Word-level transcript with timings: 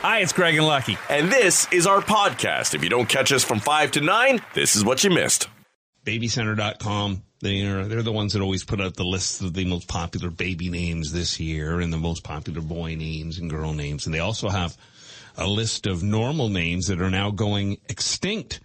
Hi, 0.00 0.20
it's 0.20 0.32
Craig 0.32 0.56
and 0.56 0.66
Lucky. 0.66 0.96
And 1.10 1.30
this 1.30 1.66
is 1.72 1.86
our 1.86 2.00
podcast. 2.00 2.74
If 2.74 2.84
you 2.84 2.88
don't 2.88 3.08
catch 3.08 3.32
us 3.32 3.42
from 3.42 3.58
5 3.58 3.90
to 3.92 4.00
9, 4.00 4.40
this 4.54 4.76
is 4.76 4.84
what 4.84 5.02
you 5.02 5.10
missed. 5.10 5.48
Babycenter.com. 6.04 7.22
They 7.40 7.62
are, 7.66 7.84
they're 7.84 8.02
the 8.02 8.12
ones 8.12 8.32
that 8.32 8.42
always 8.42 8.64
put 8.64 8.80
out 8.80 8.94
the 8.94 9.04
lists 9.04 9.40
of 9.40 9.54
the 9.54 9.64
most 9.64 9.88
popular 9.88 10.30
baby 10.30 10.70
names 10.70 11.12
this 11.12 11.40
year 11.40 11.80
and 11.80 11.92
the 11.92 11.98
most 11.98 12.22
popular 12.22 12.60
boy 12.60 12.94
names 12.94 13.38
and 13.38 13.50
girl 13.50 13.72
names. 13.72 14.06
And 14.06 14.14
they 14.14 14.20
also 14.20 14.48
have 14.48 14.76
a 15.36 15.46
list 15.48 15.86
of 15.86 16.02
normal 16.02 16.48
names 16.48 16.86
that 16.86 17.00
are 17.00 17.10
now 17.10 17.30
going 17.30 17.78
extinct. 17.88 18.60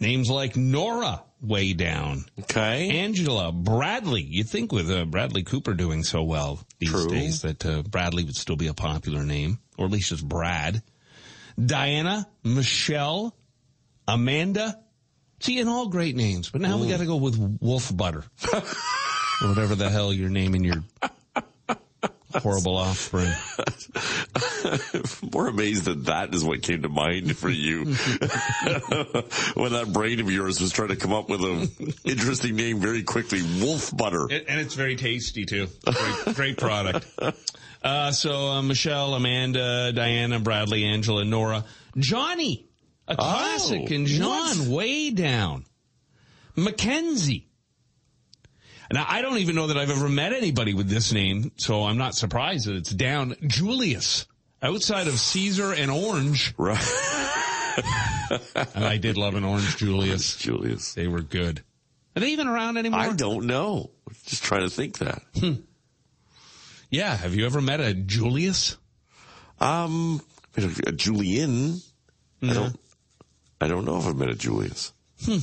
Names 0.00 0.30
like 0.30 0.56
Nora, 0.56 1.22
way 1.42 1.74
down. 1.74 2.24
Okay. 2.40 2.88
Angela, 3.00 3.52
Bradley. 3.52 4.22
You'd 4.22 4.48
think 4.48 4.72
with 4.72 4.90
uh, 4.90 5.04
Bradley 5.04 5.42
Cooper 5.42 5.74
doing 5.74 6.04
so 6.04 6.22
well 6.22 6.60
these 6.78 6.90
True. 6.90 7.08
days 7.08 7.42
that 7.42 7.64
uh, 7.66 7.82
Bradley 7.82 8.24
would 8.24 8.36
still 8.36 8.56
be 8.56 8.68
a 8.68 8.74
popular 8.74 9.24
name, 9.24 9.58
or 9.78 9.86
at 9.86 9.92
least 9.92 10.12
it's 10.12 10.20
Brad. 10.20 10.82
Diana, 11.58 12.28
Michelle, 12.44 13.34
Amanda. 14.06 14.78
See, 15.40 15.60
and 15.60 15.68
all 15.68 15.88
great 15.88 16.16
names. 16.16 16.50
But 16.50 16.60
now 16.60 16.78
we 16.78 16.86
mm. 16.86 16.90
got 16.90 16.98
to 16.98 17.06
go 17.06 17.16
with 17.16 17.38
Wolf 17.60 17.96
Butter. 17.96 18.24
or 18.52 19.48
whatever 19.48 19.74
the 19.74 19.88
hell 19.88 20.12
you're 20.12 20.28
naming 20.28 20.64
your 20.64 20.82
horrible 22.34 22.76
offspring. 22.76 23.32
More 25.32 25.48
amazed 25.48 25.84
that 25.84 26.06
that 26.06 26.34
is 26.34 26.44
what 26.44 26.62
came 26.62 26.82
to 26.82 26.88
mind 26.88 27.36
for 27.36 27.48
you 27.48 27.84
when 27.84 27.94
that 29.72 29.90
brain 29.92 30.20
of 30.20 30.30
yours 30.30 30.60
was 30.60 30.72
trying 30.72 30.88
to 30.88 30.96
come 30.96 31.12
up 31.12 31.28
with 31.28 31.42
an 31.42 31.68
interesting 32.04 32.56
name 32.56 32.80
very 32.80 33.02
quickly. 33.02 33.40
Wolf 33.60 33.96
butter. 33.96 34.24
And 34.30 34.60
it's 34.60 34.74
very 34.74 34.96
tasty 34.96 35.44
too. 35.44 35.68
Great, 35.84 36.36
great 36.36 36.58
product. 36.58 37.06
Uh, 37.82 38.10
so 38.12 38.48
uh, 38.48 38.62
Michelle, 38.62 39.14
Amanda, 39.14 39.92
Diana, 39.92 40.40
Bradley, 40.40 40.84
Angela, 40.84 41.24
Nora, 41.24 41.64
Johnny, 41.96 42.66
a 43.06 43.14
classic, 43.16 43.82
Oh, 43.90 43.94
and 43.94 44.06
John 44.06 44.70
way 44.70 45.10
down. 45.10 45.64
Mackenzie. 46.56 47.46
Now 48.92 49.06
I 49.08 49.22
don't 49.22 49.38
even 49.38 49.54
know 49.54 49.68
that 49.68 49.76
I've 49.76 49.90
ever 49.90 50.08
met 50.08 50.32
anybody 50.32 50.74
with 50.74 50.88
this 50.88 51.12
name, 51.12 51.52
so 51.56 51.84
I'm 51.84 51.98
not 51.98 52.14
surprised 52.14 52.66
that 52.66 52.74
it's 52.76 52.90
down. 52.90 53.36
Julius, 53.46 54.26
outside 54.62 55.06
of 55.08 55.14
Caesar 55.20 55.72
and 55.72 55.90
Orange, 55.90 56.54
Right. 56.56 56.78
and 58.74 58.84
I 58.84 58.96
did 58.96 59.16
love 59.16 59.34
an 59.34 59.44
Orange 59.44 59.76
Julius. 59.76 60.36
Julius. 60.36 60.94
They 60.94 61.06
were 61.06 61.20
good. 61.22 61.62
Are 62.16 62.20
they 62.20 62.30
even 62.30 62.48
around 62.48 62.76
anymore? 62.78 62.98
I 63.00 63.12
don't 63.12 63.46
know. 63.46 63.90
Just 64.26 64.42
trying 64.42 64.62
to 64.62 64.70
think 64.70 64.98
that. 64.98 65.22
Yeah, 66.90 67.14
have 67.16 67.34
you 67.34 67.44
ever 67.44 67.60
met 67.60 67.80
a 67.80 67.92
Julius? 67.94 68.76
Um, 69.60 70.22
a 70.56 70.92
Julian. 70.92 71.80
I 72.42 72.54
don't. 72.54 72.80
I 73.60 73.68
don't 73.68 73.84
know 73.84 73.98
if 73.98 74.06
I've 74.06 74.16
met 74.16 74.30
a 74.30 74.34
Julius. 74.34 74.92
Hmm. 75.24 75.38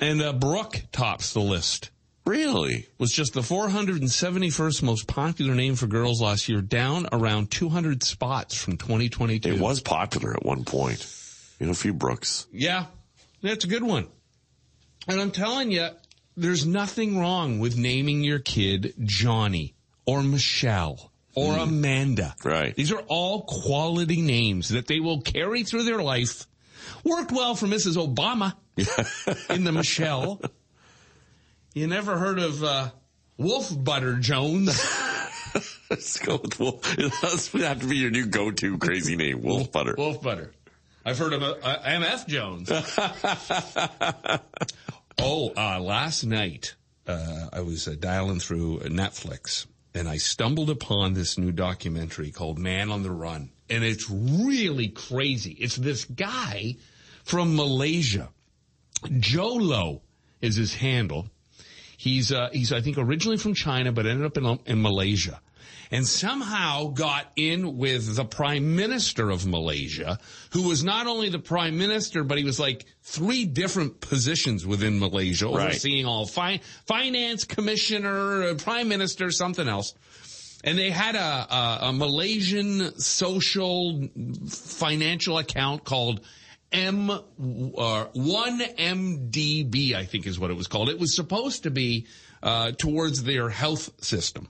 And 0.00 0.22
uh, 0.22 0.32
Brooke 0.32 0.82
tops 0.92 1.32
the 1.32 1.40
list. 1.40 1.90
Really? 2.24 2.86
Was 2.98 3.12
just 3.12 3.32
the 3.32 3.40
471st 3.40 4.82
most 4.82 5.06
popular 5.06 5.54
name 5.54 5.76
for 5.76 5.86
girls 5.86 6.20
last 6.20 6.48
year, 6.48 6.60
down 6.60 7.06
around 7.10 7.50
200 7.50 8.02
spots 8.02 8.54
from 8.56 8.76
2022. 8.76 9.48
It 9.48 9.60
was 9.60 9.80
popular 9.80 10.34
at 10.34 10.44
one 10.44 10.64
point. 10.64 11.06
You 11.58 11.66
know, 11.66 11.72
a 11.72 11.74
few 11.74 11.94
Brooks. 11.94 12.46
Yeah, 12.52 12.86
that's 13.42 13.64
a 13.64 13.68
good 13.68 13.82
one. 13.82 14.08
And 15.06 15.20
I'm 15.20 15.30
telling 15.30 15.70
you, 15.70 15.88
there's 16.36 16.66
nothing 16.66 17.18
wrong 17.18 17.60
with 17.60 17.76
naming 17.76 18.22
your 18.22 18.38
kid 18.38 18.94
Johnny 19.04 19.74
or 20.08 20.22
Michelle 20.22 21.12
or 21.34 21.58
Amanda. 21.58 22.34
Right. 22.42 22.74
These 22.74 22.92
are 22.92 23.02
all 23.08 23.42
quality 23.42 24.22
names 24.22 24.70
that 24.70 24.86
they 24.86 25.00
will 25.00 25.20
carry 25.20 25.64
through 25.64 25.84
their 25.84 26.02
life. 26.02 26.46
Worked 27.04 27.30
well 27.30 27.54
for 27.54 27.66
Mrs. 27.66 28.02
Obama 28.02 28.54
in 29.54 29.64
the 29.64 29.72
Michelle. 29.72 30.40
You 31.74 31.88
never 31.88 32.16
heard 32.16 32.38
of 32.38 32.64
uh, 32.64 32.90
Wolf 33.36 33.70
Butter 33.70 34.16
Jones? 34.16 34.68
Let's 35.90 36.18
go 36.18 36.36
with 36.36 36.58
Wolf. 36.58 36.98
It 36.98 37.12
has 37.16 37.48
to 37.48 37.58
have 37.58 37.80
to 37.80 37.86
be 37.86 37.98
your 37.98 38.10
new 38.10 38.24
go-to 38.24 38.78
crazy 38.78 39.14
name, 39.14 39.42
Wolf 39.42 39.70
Butter. 39.70 39.94
Wolf 39.98 40.22
Butter. 40.22 40.52
I've 41.04 41.18
heard 41.18 41.34
of 41.34 41.42
uh, 41.42 41.78
MF 41.84 42.26
Jones. 42.26 42.70
oh, 45.18 45.52
uh, 45.54 45.80
last 45.80 46.24
night 46.24 46.76
uh, 47.06 47.50
I 47.52 47.60
was 47.60 47.86
uh, 47.86 47.94
dialing 47.98 48.40
through 48.40 48.78
Netflix 48.80 49.66
and 49.94 50.08
I 50.08 50.16
stumbled 50.16 50.70
upon 50.70 51.14
this 51.14 51.38
new 51.38 51.52
documentary 51.52 52.30
called 52.30 52.58
Man 52.58 52.90
on 52.90 53.02
the 53.02 53.10
Run. 53.10 53.50
And 53.70 53.84
it's 53.84 54.08
really 54.10 54.88
crazy. 54.88 55.52
It's 55.52 55.76
this 55.76 56.04
guy 56.04 56.76
from 57.24 57.56
Malaysia. 57.56 58.30
Jho 59.04 59.60
Low 59.60 60.02
is 60.40 60.56
his 60.56 60.74
handle. 60.74 61.28
He's, 61.96 62.32
uh, 62.32 62.48
he's, 62.52 62.72
I 62.72 62.80
think, 62.80 62.96
originally 62.96 63.38
from 63.38 63.54
China, 63.54 63.92
but 63.92 64.06
ended 64.06 64.24
up 64.24 64.36
in, 64.36 64.58
in 64.66 64.82
Malaysia. 64.82 65.40
And 65.90 66.06
somehow 66.06 66.88
got 66.88 67.32
in 67.36 67.78
with 67.78 68.16
the 68.16 68.24
prime 68.24 68.76
minister 68.76 69.30
of 69.30 69.46
Malaysia, 69.46 70.18
who 70.52 70.68
was 70.68 70.84
not 70.84 71.06
only 71.06 71.30
the 71.30 71.38
prime 71.38 71.78
minister, 71.78 72.24
but 72.24 72.36
he 72.38 72.44
was 72.44 72.60
like 72.60 72.84
three 73.02 73.46
different 73.46 74.00
positions 74.00 74.66
within 74.66 74.98
Malaysia, 74.98 75.46
Right. 75.48 75.68
overseeing 75.68 76.04
all 76.04 76.26
fi- 76.26 76.60
finance 76.86 77.44
commissioner, 77.44 78.42
uh, 78.50 78.54
prime 78.54 78.88
minister, 78.88 79.30
something 79.30 79.66
else. 79.66 79.94
And 80.64 80.76
they 80.76 80.90
had 80.90 81.14
a, 81.14 81.18
a, 81.54 81.78
a 81.88 81.92
Malaysian 81.92 82.98
social 82.98 84.08
financial 84.50 85.38
account 85.38 85.84
called 85.84 86.20
M, 86.72 87.08
uh, 87.10 87.20
1MDB, 88.14 89.94
I 89.94 90.04
think 90.04 90.26
is 90.26 90.38
what 90.38 90.50
it 90.50 90.56
was 90.56 90.66
called. 90.66 90.88
It 90.88 90.98
was 90.98 91.14
supposed 91.14 91.62
to 91.62 91.70
be, 91.70 92.06
uh, 92.42 92.72
towards 92.72 93.22
their 93.24 93.48
health 93.48 93.90
system. 94.04 94.48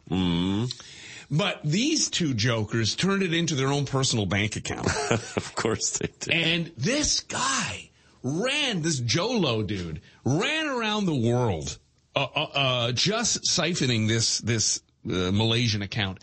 But 1.30 1.60
these 1.62 2.08
two 2.08 2.32
jokers 2.32 2.94
turned 2.94 3.22
it 3.22 3.34
into 3.34 3.54
their 3.54 3.68
own 3.68 3.84
personal 3.84 4.24
bank 4.24 4.56
account. 4.56 4.86
of 5.10 5.52
course 5.54 5.98
they 5.98 6.08
did. 6.20 6.32
And 6.32 6.72
this 6.76 7.20
guy 7.20 7.90
ran, 8.22 8.82
this 8.82 9.00
Jho 9.00 9.38
Low 9.38 9.62
dude, 9.62 10.00
ran 10.24 10.66
around 10.68 11.06
the 11.06 11.14
world, 11.14 11.78
uh, 12.16 12.26
uh, 12.34 12.42
uh, 12.54 12.92
just 12.92 13.44
siphoning 13.44 14.08
this, 14.08 14.38
this 14.38 14.80
uh, 15.06 15.30
Malaysian 15.32 15.82
account 15.82 16.18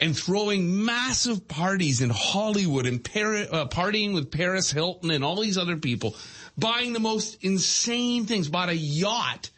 and 0.00 0.16
throwing 0.16 0.84
massive 0.84 1.46
parties 1.46 2.00
in 2.00 2.10
Hollywood 2.10 2.86
and 2.86 3.02
Par- 3.04 3.46
uh, 3.50 3.66
partying 3.66 4.14
with 4.14 4.30
Paris 4.30 4.70
Hilton 4.70 5.10
and 5.10 5.22
all 5.22 5.40
these 5.40 5.58
other 5.58 5.76
people, 5.76 6.16
buying 6.56 6.92
the 6.92 7.00
most 7.00 7.42
insane 7.44 8.26
things, 8.26 8.48
bought 8.48 8.70
a 8.70 8.76
yacht 8.76 9.50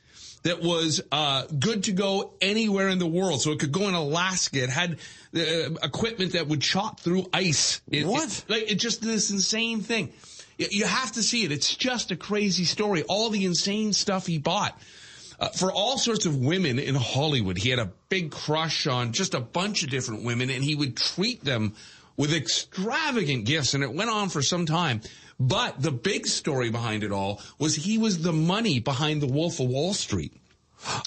that 0.42 0.60
was 0.60 1.00
uh, 1.12 1.44
good 1.58 1.84
to 1.84 1.92
go 1.92 2.34
anywhere 2.40 2.88
in 2.88 2.98
the 2.98 3.06
world. 3.06 3.42
So 3.42 3.52
it 3.52 3.60
could 3.60 3.72
go 3.72 3.88
in 3.88 3.94
Alaska. 3.94 4.62
It 4.62 4.70
had 4.70 4.98
uh, 5.34 5.40
equipment 5.82 6.32
that 6.32 6.48
would 6.48 6.60
chop 6.60 7.00
through 7.00 7.26
ice. 7.32 7.80
It, 7.90 8.06
What? 8.06 8.28
it- 8.28 8.44
like 8.50 8.70
it 8.70 8.76
just 8.76 9.02
this 9.02 9.30
insane 9.30 9.80
thing. 9.80 10.12
You 10.58 10.84
have 10.84 11.12
to 11.12 11.22
see 11.22 11.44
it. 11.44 11.50
It's 11.52 11.74
just 11.74 12.10
a 12.10 12.16
crazy 12.16 12.64
story. 12.64 13.02
All 13.04 13.30
the 13.30 13.44
insane 13.44 13.92
stuff 13.92 14.26
he 14.26 14.38
bought. 14.38 14.78
Uh, 15.40 15.48
for 15.48 15.72
all 15.72 15.98
sorts 15.98 16.24
of 16.24 16.36
women 16.36 16.78
in 16.78 16.94
Hollywood. 16.94 17.58
He 17.58 17.70
had 17.70 17.80
a 17.80 17.90
big 18.08 18.30
crush 18.30 18.86
on 18.86 19.12
just 19.12 19.34
a 19.34 19.40
bunch 19.40 19.82
of 19.82 19.90
different 19.90 20.22
women 20.22 20.50
and 20.50 20.62
he 20.62 20.76
would 20.76 20.96
treat 20.96 21.42
them 21.42 21.74
with 22.16 22.32
extravagant 22.32 23.44
gifts 23.46 23.74
and 23.74 23.82
it 23.82 23.92
went 23.92 24.08
on 24.10 24.28
for 24.28 24.40
some 24.42 24.66
time. 24.66 25.00
But 25.42 25.82
the 25.82 25.90
big 25.90 26.28
story 26.28 26.70
behind 26.70 27.02
it 27.02 27.10
all 27.10 27.40
was 27.58 27.74
he 27.74 27.98
was 27.98 28.22
the 28.22 28.32
money 28.32 28.78
behind 28.78 29.20
the 29.20 29.26
Wolf 29.26 29.58
of 29.58 29.66
Wall 29.66 29.92
Street. 29.92 30.32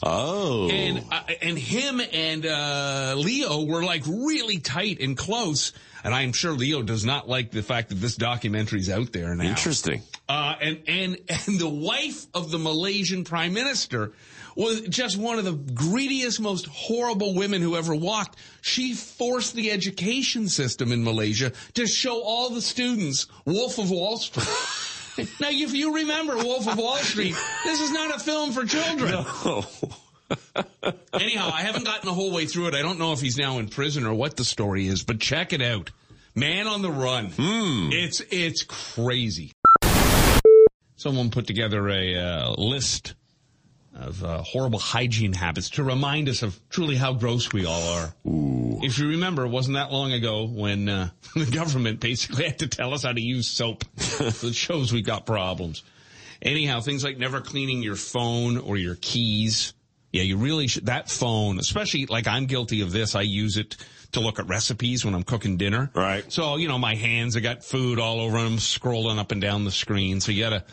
Oh. 0.04 0.70
And 0.70 1.06
uh, 1.10 1.22
and 1.42 1.58
him 1.58 2.02
and 2.12 2.46
uh, 2.46 3.16
Leo 3.18 3.64
were 3.64 3.84
like 3.84 4.04
really 4.06 4.60
tight 4.60 5.00
and 5.00 5.18
close. 5.18 5.72
And 6.04 6.14
I'm 6.14 6.34
sure 6.34 6.52
Leo 6.52 6.82
does 6.82 7.06
not 7.06 7.30
like 7.30 7.52
the 7.52 7.64
fact 7.64 7.90
that 7.90 7.96
this 7.96 8.18
documentary's 8.18 8.90
out 8.90 9.14
there 9.14 9.34
now. 9.36 9.46
Interesting. 9.46 10.04
Uh, 10.28 10.56
and, 10.62 10.82
and, 10.88 11.18
and 11.48 11.60
the 11.60 11.70
wife 11.70 12.28
of 12.34 12.52
the 12.52 12.60
Malaysian 12.60 13.24
prime 13.24 13.54
minister 13.54 14.12
was 14.56 14.82
just 14.82 15.18
one 15.18 15.38
of 15.38 15.46
the 15.46 15.54
greediest, 15.54 16.40
most 16.40 16.66
horrible 16.68 17.34
women 17.34 17.62
who 17.62 17.76
ever 17.76 17.94
walked. 17.94 18.38
She 18.62 18.94
forced 18.94 19.54
the 19.54 19.72
education 19.72 20.48
system 20.48 20.92
in 20.92 21.04
Malaysia 21.04 21.52
to 21.74 21.88
show 21.88 22.22
all 22.22 22.50
the 22.50 22.62
students 22.62 23.28
Wolf 23.46 23.78
of 23.78 23.92
Wall 23.92 24.18
Street. 24.18 24.48
now, 25.40 25.50
if 25.50 25.74
you 25.74 25.96
remember 25.96 26.38
Wolf 26.38 26.68
of 26.68 26.78
Wall 26.78 26.98
Street, 26.98 27.36
this 27.64 27.82
is 27.82 27.92
not 27.92 28.16
a 28.16 28.20
film 28.20 28.52
for 28.52 28.66
children. 28.66 29.14
Oh. 29.18 29.70
Anyhow, 31.14 31.52
I 31.54 31.62
haven't 31.62 31.86
gotten 31.86 32.06
the 32.06 32.14
whole 32.14 32.34
way 32.34 32.46
through 32.46 32.68
it. 32.68 32.74
I 32.74 32.82
don't 32.82 32.98
know 32.98 33.14
if 33.14 33.22
he's 33.22 33.38
now 33.38 33.60
in 33.60 33.68
prison 33.68 34.06
or 34.06 34.14
what 34.14 34.38
the 34.38 34.44
story 34.44 34.88
is, 34.88 35.04
but 35.04 35.20
check 35.20 35.54
it 35.54 35.62
out. 35.62 35.92
Man 36.34 36.68
on 36.68 36.82
the 36.82 36.92
Run. 36.92 37.32
It's 37.94 38.22
it's 38.30 38.64
crazy. 38.64 39.54
Someone 40.98 41.30
put 41.30 41.46
together 41.46 41.88
a 41.90 42.16
uh, 42.16 42.52
list 42.58 43.14
of 43.96 44.24
uh, 44.24 44.42
horrible 44.42 44.80
hygiene 44.80 45.34
habits 45.34 45.70
to 45.72 45.84
remind 45.84 46.28
us 46.30 46.44
of 46.44 46.60
truly 46.70 46.96
how 46.96 47.14
gross 47.14 47.52
we 47.54 47.66
all 47.66 47.82
are. 47.94 48.14
Ooh. 48.28 48.80
If 48.82 49.00
you 49.00 49.10
remember, 49.10 49.46
it 49.46 49.50
wasn't 49.50 49.76
that 49.76 49.92
long 49.92 50.12
ago 50.12 50.46
when 50.48 50.90
uh, 50.90 51.10
the 51.36 51.46
government 51.46 52.00
basically 52.00 52.46
had 52.46 52.60
to 52.60 52.68
tell 52.68 52.94
us 52.94 53.04
how 53.04 53.14
to 53.14 53.22
use 53.22 53.48
soap. 53.48 53.84
so 53.98 54.48
it 54.48 54.56
shows 54.56 54.92
we've 54.92 55.06
got 55.06 55.26
problems. 55.26 55.84
Anyhow, 56.42 56.82
things 56.82 57.04
like 57.04 57.18
never 57.18 57.42
cleaning 57.42 57.82
your 57.82 57.96
phone 57.96 58.58
or 58.58 58.78
your 58.78 58.96
keys. 58.96 59.74
Yeah, 60.12 60.24
you 60.24 60.38
really 60.38 60.68
should. 60.68 60.86
That 60.86 61.10
phone, 61.10 61.60
especially 61.60 62.06
like 62.06 62.28
I'm 62.28 62.46
guilty 62.46 62.82
of 62.82 62.92
this. 62.92 63.16
I 63.16 63.22
use 63.22 63.58
it 63.58 63.78
to 64.12 64.20
look 64.20 64.40
at 64.40 64.48
recipes 64.48 65.04
when 65.04 65.14
I'm 65.14 65.24
cooking 65.24 65.58
dinner. 65.58 65.92
Right. 65.94 66.32
So, 66.32 66.58
you 66.58 66.68
know, 66.68 66.78
my 66.78 66.96
hands 66.96 67.34
have 67.34 67.44
got 67.44 67.64
food 67.64 68.00
all 68.00 68.20
over 68.20 68.42
them, 68.42 68.58
scrolling 68.58 69.18
up 69.18 69.32
and 69.32 69.42
down 69.42 69.66
the 69.66 69.72
screen. 69.72 70.22
So 70.22 70.32
you 70.32 70.44
gotta 70.44 70.64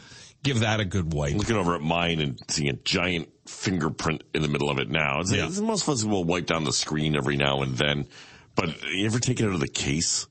give 0.42 0.60
that 0.60 0.80
a 0.80 0.84
good 0.84 1.12
wipe. 1.12 1.34
Looking 1.34 1.56
over 1.56 1.74
at 1.74 1.80
mine 1.82 2.20
and 2.20 2.38
seeing 2.48 2.68
a 2.68 2.72
giant 2.74 3.28
fingerprint 3.46 4.22
in 4.34 4.42
the 4.42 4.48
middle 4.48 4.70
of 4.70 4.78
it 4.78 4.88
now. 4.90 5.20
It's, 5.20 5.32
Yeah. 5.32 5.46
it's 5.46 5.60
most 5.60 5.82
of 5.82 5.90
us 5.90 6.04
will 6.04 6.24
wipe 6.24 6.46
down 6.46 6.64
the 6.64 6.72
screen 6.72 7.16
every 7.16 7.36
now 7.36 7.62
and 7.62 7.76
then. 7.76 8.06
But 8.54 8.82
you 8.92 9.06
ever 9.06 9.18
take 9.18 9.40
it 9.40 9.44
out 9.46 9.54
of 9.54 9.60
the 9.60 9.68
case? 9.68 10.26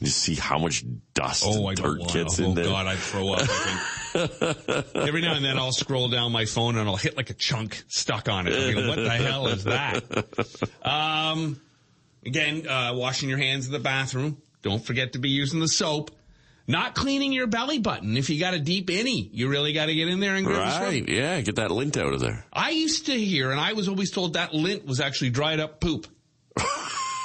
You 0.00 0.08
see 0.08 0.34
how 0.34 0.58
much 0.58 0.84
dust 1.14 1.44
Oh, 1.46 1.68
and 1.68 1.76
dirt 1.78 2.00
gets 2.12 2.36
to. 2.36 2.44
in 2.44 2.50
Oh 2.50 2.54
there. 2.54 2.64
God, 2.64 2.86
I'd 2.88 2.98
throw 2.98 3.34
up. 3.34 3.46
I. 3.48 4.84
Every 4.96 5.20
now 5.22 5.34
and 5.34 5.44
then 5.44 5.56
I'll 5.58 5.70
scroll 5.72 6.08
down 6.08 6.32
my 6.32 6.44
phone 6.44 6.76
and 6.76 6.88
I'll 6.88 6.96
hit 6.96 7.16
like 7.16 7.30
a 7.30 7.34
chunk 7.34 7.82
stuck 7.88 8.28
on 8.28 8.46
it. 8.48 8.54
I 8.54 8.74
mean, 8.74 8.88
what 8.88 8.96
the 8.96 9.10
hell 9.10 9.46
is 9.46 9.62
that? 9.64 10.02
Um, 10.82 11.60
again, 12.26 12.66
uh, 12.66 12.92
washing 12.96 13.28
your 13.28 13.38
hands 13.38 13.66
in 13.66 13.72
the 13.72 13.78
bathroom. 13.78 14.42
Don't 14.62 14.84
forget 14.84 15.12
to 15.14 15.18
be 15.20 15.30
using 15.30 15.60
the 15.60 15.68
soap. 15.68 16.10
Not 16.66 16.94
cleaning 16.94 17.32
your 17.32 17.46
belly 17.46 17.78
button. 17.78 18.16
If 18.16 18.30
you 18.30 18.38
got 18.38 18.54
a 18.54 18.58
deep 18.58 18.88
innie, 18.88 19.28
you 19.32 19.48
really 19.48 19.72
got 19.72 19.86
to 19.86 19.94
get 19.94 20.08
in 20.08 20.20
there 20.20 20.36
and 20.36 20.46
grab 20.46 20.80
the. 20.80 20.86
Right, 20.86 21.08
yeah, 21.08 21.40
get 21.40 21.56
that 21.56 21.70
lint 21.70 21.96
out 21.96 22.12
of 22.12 22.20
there. 22.20 22.44
I 22.52 22.70
used 22.70 23.06
to 23.06 23.12
hear, 23.12 23.50
and 23.50 23.60
I 23.60 23.72
was 23.72 23.88
always 23.88 24.10
told 24.10 24.34
that 24.34 24.54
lint 24.54 24.86
was 24.86 25.00
actually 25.00 25.30
dried 25.30 25.60
up 25.60 25.80
poop. 25.80 26.06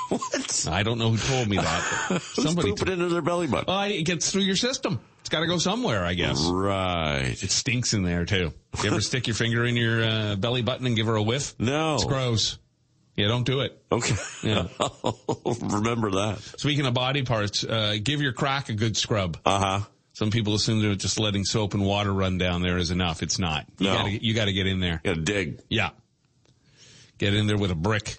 What? 0.09 0.67
I 0.71 0.83
don't 0.83 0.99
know 0.99 1.09
who 1.09 1.17
told 1.17 1.49
me 1.49 1.57
that. 1.57 2.21
Somebody. 2.33 2.69
pooping 2.69 2.93
into 2.93 3.09
their 3.09 3.21
belly 3.21 3.47
button? 3.47 3.65
Well, 3.67 3.83
it 3.83 4.03
gets 4.03 4.31
through 4.31 4.43
your 4.43 4.55
system. 4.55 5.01
It's 5.19 5.27
got 5.27 5.41
to 5.41 5.47
go 5.47 5.57
somewhere, 5.57 6.05
I 6.05 6.13
guess. 6.13 6.45
Right. 6.45 7.35
It 7.43 7.51
stinks 7.51 7.93
in 7.93 8.03
there 8.03 8.23
too. 8.23 8.53
You 8.81 8.89
ever 8.89 9.01
stick 9.01 9.27
your 9.27 9.35
finger 9.35 9.65
in 9.65 9.75
your 9.75 10.01
uh, 10.03 10.35
belly 10.37 10.61
button 10.61 10.85
and 10.85 10.95
give 10.95 11.07
her 11.07 11.15
a 11.15 11.21
whiff? 11.21 11.55
No. 11.59 11.95
It's 11.95 12.05
gross. 12.05 12.57
Yeah, 13.17 13.27
don't 13.27 13.45
do 13.45 13.61
it. 13.61 13.81
Okay. 13.91 14.15
Yeah. 14.43 14.67
Remember 15.61 16.11
that. 16.11 16.37
Speaking 16.57 16.85
of 16.85 16.93
body 16.93 17.23
parts, 17.23 17.63
uh, 17.63 17.97
give 18.01 18.21
your 18.21 18.31
crack 18.31 18.69
a 18.69 18.73
good 18.73 18.95
scrub. 18.95 19.37
Uh 19.45 19.59
huh. 19.59 19.79
Some 20.13 20.29
people 20.31 20.53
assume 20.55 20.81
that 20.81 20.95
just 20.97 21.19
letting 21.19 21.43
soap 21.43 21.73
and 21.73 21.83
water 21.85 22.13
run 22.13 22.37
down 22.37 22.61
there 22.61 22.77
is 22.77 22.91
enough. 22.91 23.21
It's 23.23 23.39
not. 23.39 23.65
You 23.79 23.87
No. 23.87 23.95
gotta, 23.97 24.23
you 24.23 24.33
gotta 24.33 24.53
get 24.53 24.67
in 24.67 24.79
there. 24.79 25.01
Gotta 25.03 25.21
dig. 25.21 25.59
Yeah. 25.69 25.89
Get 27.17 27.33
in 27.33 27.47
there 27.47 27.57
with 27.57 27.71
a 27.71 27.75
brick. 27.75 28.17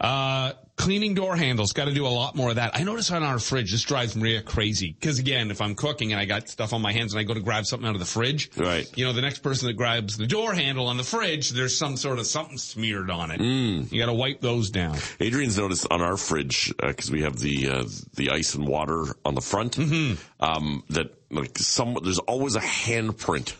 Uh, 0.00 0.52
cleaning 0.78 1.12
door 1.14 1.36
handles. 1.36 1.72
Got 1.72 1.86
to 1.86 1.94
do 1.94 2.06
a 2.06 2.08
lot 2.08 2.34
more 2.34 2.50
of 2.50 2.56
that. 2.56 2.74
I 2.74 2.82
notice 2.84 3.10
on 3.10 3.22
our 3.22 3.38
fridge, 3.38 3.72
this 3.72 3.82
drives 3.82 4.16
Maria 4.16 4.40
crazy. 4.40 4.96
Cause 5.00 5.18
again, 5.18 5.50
if 5.50 5.60
I'm 5.60 5.74
cooking 5.74 6.12
and 6.12 6.20
I 6.20 6.24
got 6.24 6.48
stuff 6.48 6.72
on 6.72 6.80
my 6.80 6.92
hands 6.92 7.12
and 7.12 7.20
I 7.20 7.24
go 7.24 7.34
to 7.34 7.40
grab 7.40 7.66
something 7.66 7.86
out 7.88 7.94
of 7.94 8.00
the 8.00 8.06
fridge. 8.06 8.50
Right. 8.56 8.86
You 8.96 9.04
know, 9.04 9.12
the 9.12 9.20
next 9.20 9.40
person 9.40 9.66
that 9.66 9.74
grabs 9.74 10.16
the 10.16 10.26
door 10.26 10.54
handle 10.54 10.86
on 10.86 10.96
the 10.96 11.02
fridge, 11.04 11.50
there's 11.50 11.76
some 11.76 11.96
sort 11.96 12.18
of 12.18 12.26
something 12.26 12.56
smeared 12.56 13.10
on 13.10 13.30
it. 13.30 13.40
Mm. 13.40 13.92
You 13.92 14.00
got 14.00 14.06
to 14.06 14.14
wipe 14.14 14.40
those 14.40 14.70
down. 14.70 14.96
Adrian's 15.20 15.58
noticed 15.58 15.86
on 15.90 16.00
our 16.00 16.16
fridge 16.16 16.72
because 16.80 17.10
we 17.10 17.22
have 17.22 17.38
the 17.38 17.68
uh, 17.68 17.84
the 18.14 18.30
ice 18.30 18.54
and 18.54 18.66
water 18.66 19.04
on 19.24 19.34
the 19.34 19.40
front 19.42 19.76
Mm-hmm. 19.76 20.14
um, 20.42 20.84
that 20.90 21.14
like 21.30 21.58
some 21.58 21.98
there's 22.02 22.18
always 22.20 22.56
a 22.56 22.60
handprint 22.60 23.52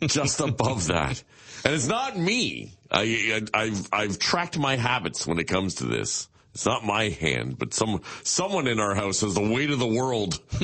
just 0.08 0.40
above 0.40 0.88
that, 0.88 1.22
and 1.64 1.74
it's 1.74 1.86
not 1.86 2.16
me. 2.18 2.72
I, 2.90 3.42
I 3.54 3.62
I've 3.62 3.88
I've 3.92 4.18
tracked 4.18 4.58
my 4.58 4.76
habits 4.76 5.26
when 5.26 5.38
it 5.38 5.44
comes 5.44 5.76
to 5.76 5.84
this. 5.84 6.28
It's 6.56 6.64
not 6.64 6.86
my 6.86 7.10
hand, 7.10 7.58
but 7.58 7.74
some 7.74 8.00
someone 8.22 8.66
in 8.66 8.80
our 8.80 8.94
house 8.94 9.20
has 9.20 9.34
the 9.34 9.42
weight 9.46 9.68
of 9.68 9.78
the 9.78 9.86
world. 9.86 10.40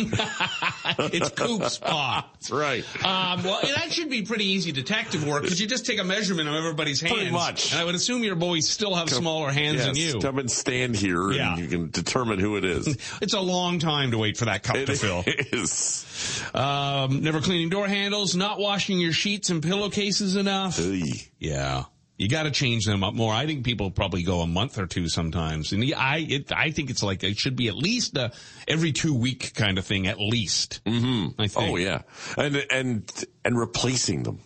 It's 0.98 1.30
Coop's 1.30 1.78
paw. 1.78 2.26
That's 2.32 2.50
right. 2.50 2.84
Um, 3.04 3.42
well, 3.44 3.60
that 3.62 3.92
should 3.92 4.08
be 4.10 4.22
pretty 4.22 4.46
easy 4.46 4.72
detective 4.72 5.26
work 5.26 5.42
because 5.42 5.60
you 5.60 5.66
just 5.66 5.86
take 5.86 5.98
a 6.00 6.04
measurement 6.04 6.48
of 6.48 6.54
everybody's 6.54 7.00
hands. 7.00 7.14
Pretty 7.14 7.30
much. 7.30 7.72
And 7.72 7.80
I 7.80 7.84
would 7.84 7.94
assume 7.94 8.24
your 8.24 8.34
boys 8.36 8.68
still 8.68 8.94
have 8.94 9.08
smaller 9.10 9.50
hands 9.52 9.84
than 9.84 9.94
Yes, 9.96 10.14
you. 10.14 10.20
Come 10.20 10.38
and 10.38 10.50
stand 10.50 10.96
here, 10.96 11.30
Yeah. 11.30 11.52
and 11.54 11.62
you 11.62 11.68
can 11.68 11.90
determine 11.90 12.38
who 12.38 12.56
it 12.56 12.64
is. 12.64 12.96
It's 13.22 13.34
a 13.34 13.40
long 13.40 13.78
time 13.78 14.10
to 14.12 14.18
wait 14.18 14.36
for 14.38 14.46
that 14.46 14.62
cup 14.62 14.76
to 14.76 14.94
fill. 14.94 15.22
It 15.26 15.48
is. 15.52 16.42
Um, 16.54 17.22
never 17.22 17.40
cleaning 17.40 17.68
door 17.68 17.86
handles, 17.86 18.34
not 18.34 18.58
washing 18.58 18.98
your 18.98 19.12
sheets 19.12 19.50
and 19.50 19.62
pillowcases 19.62 20.36
enough. 20.36 20.78
Ugh. 20.80 21.18
Yeah. 21.38 21.84
You 22.22 22.28
got 22.28 22.44
to 22.44 22.52
change 22.52 22.84
them 22.86 23.02
up 23.02 23.14
more. 23.14 23.32
I 23.34 23.46
think 23.46 23.64
people 23.64 23.90
probably 23.90 24.22
go 24.22 24.42
a 24.42 24.46
month 24.46 24.78
or 24.78 24.86
two 24.86 25.08
sometimes, 25.08 25.72
and 25.72 25.82
I 25.96 26.19
it, 26.28 26.52
I 26.52 26.70
think 26.70 26.88
it's 26.88 27.02
like 27.02 27.24
it 27.24 27.36
should 27.36 27.56
be 27.56 27.66
at 27.66 27.74
least 27.74 28.16
a 28.16 28.30
every 28.69 28.92
two 28.92 29.12
week 29.12 29.54
kind 29.54 29.76
of 29.76 29.84
thing, 29.84 30.06
at 30.06 30.20
least. 30.20 30.80
Mm-hmm. 30.84 31.40
I 31.40 31.48
think. 31.48 31.70
Oh 31.72 31.76
yeah, 31.76 32.02
and 32.38 32.64
and 32.70 33.24
and 33.44 33.58
replacing 33.58 34.22
them, 34.22 34.38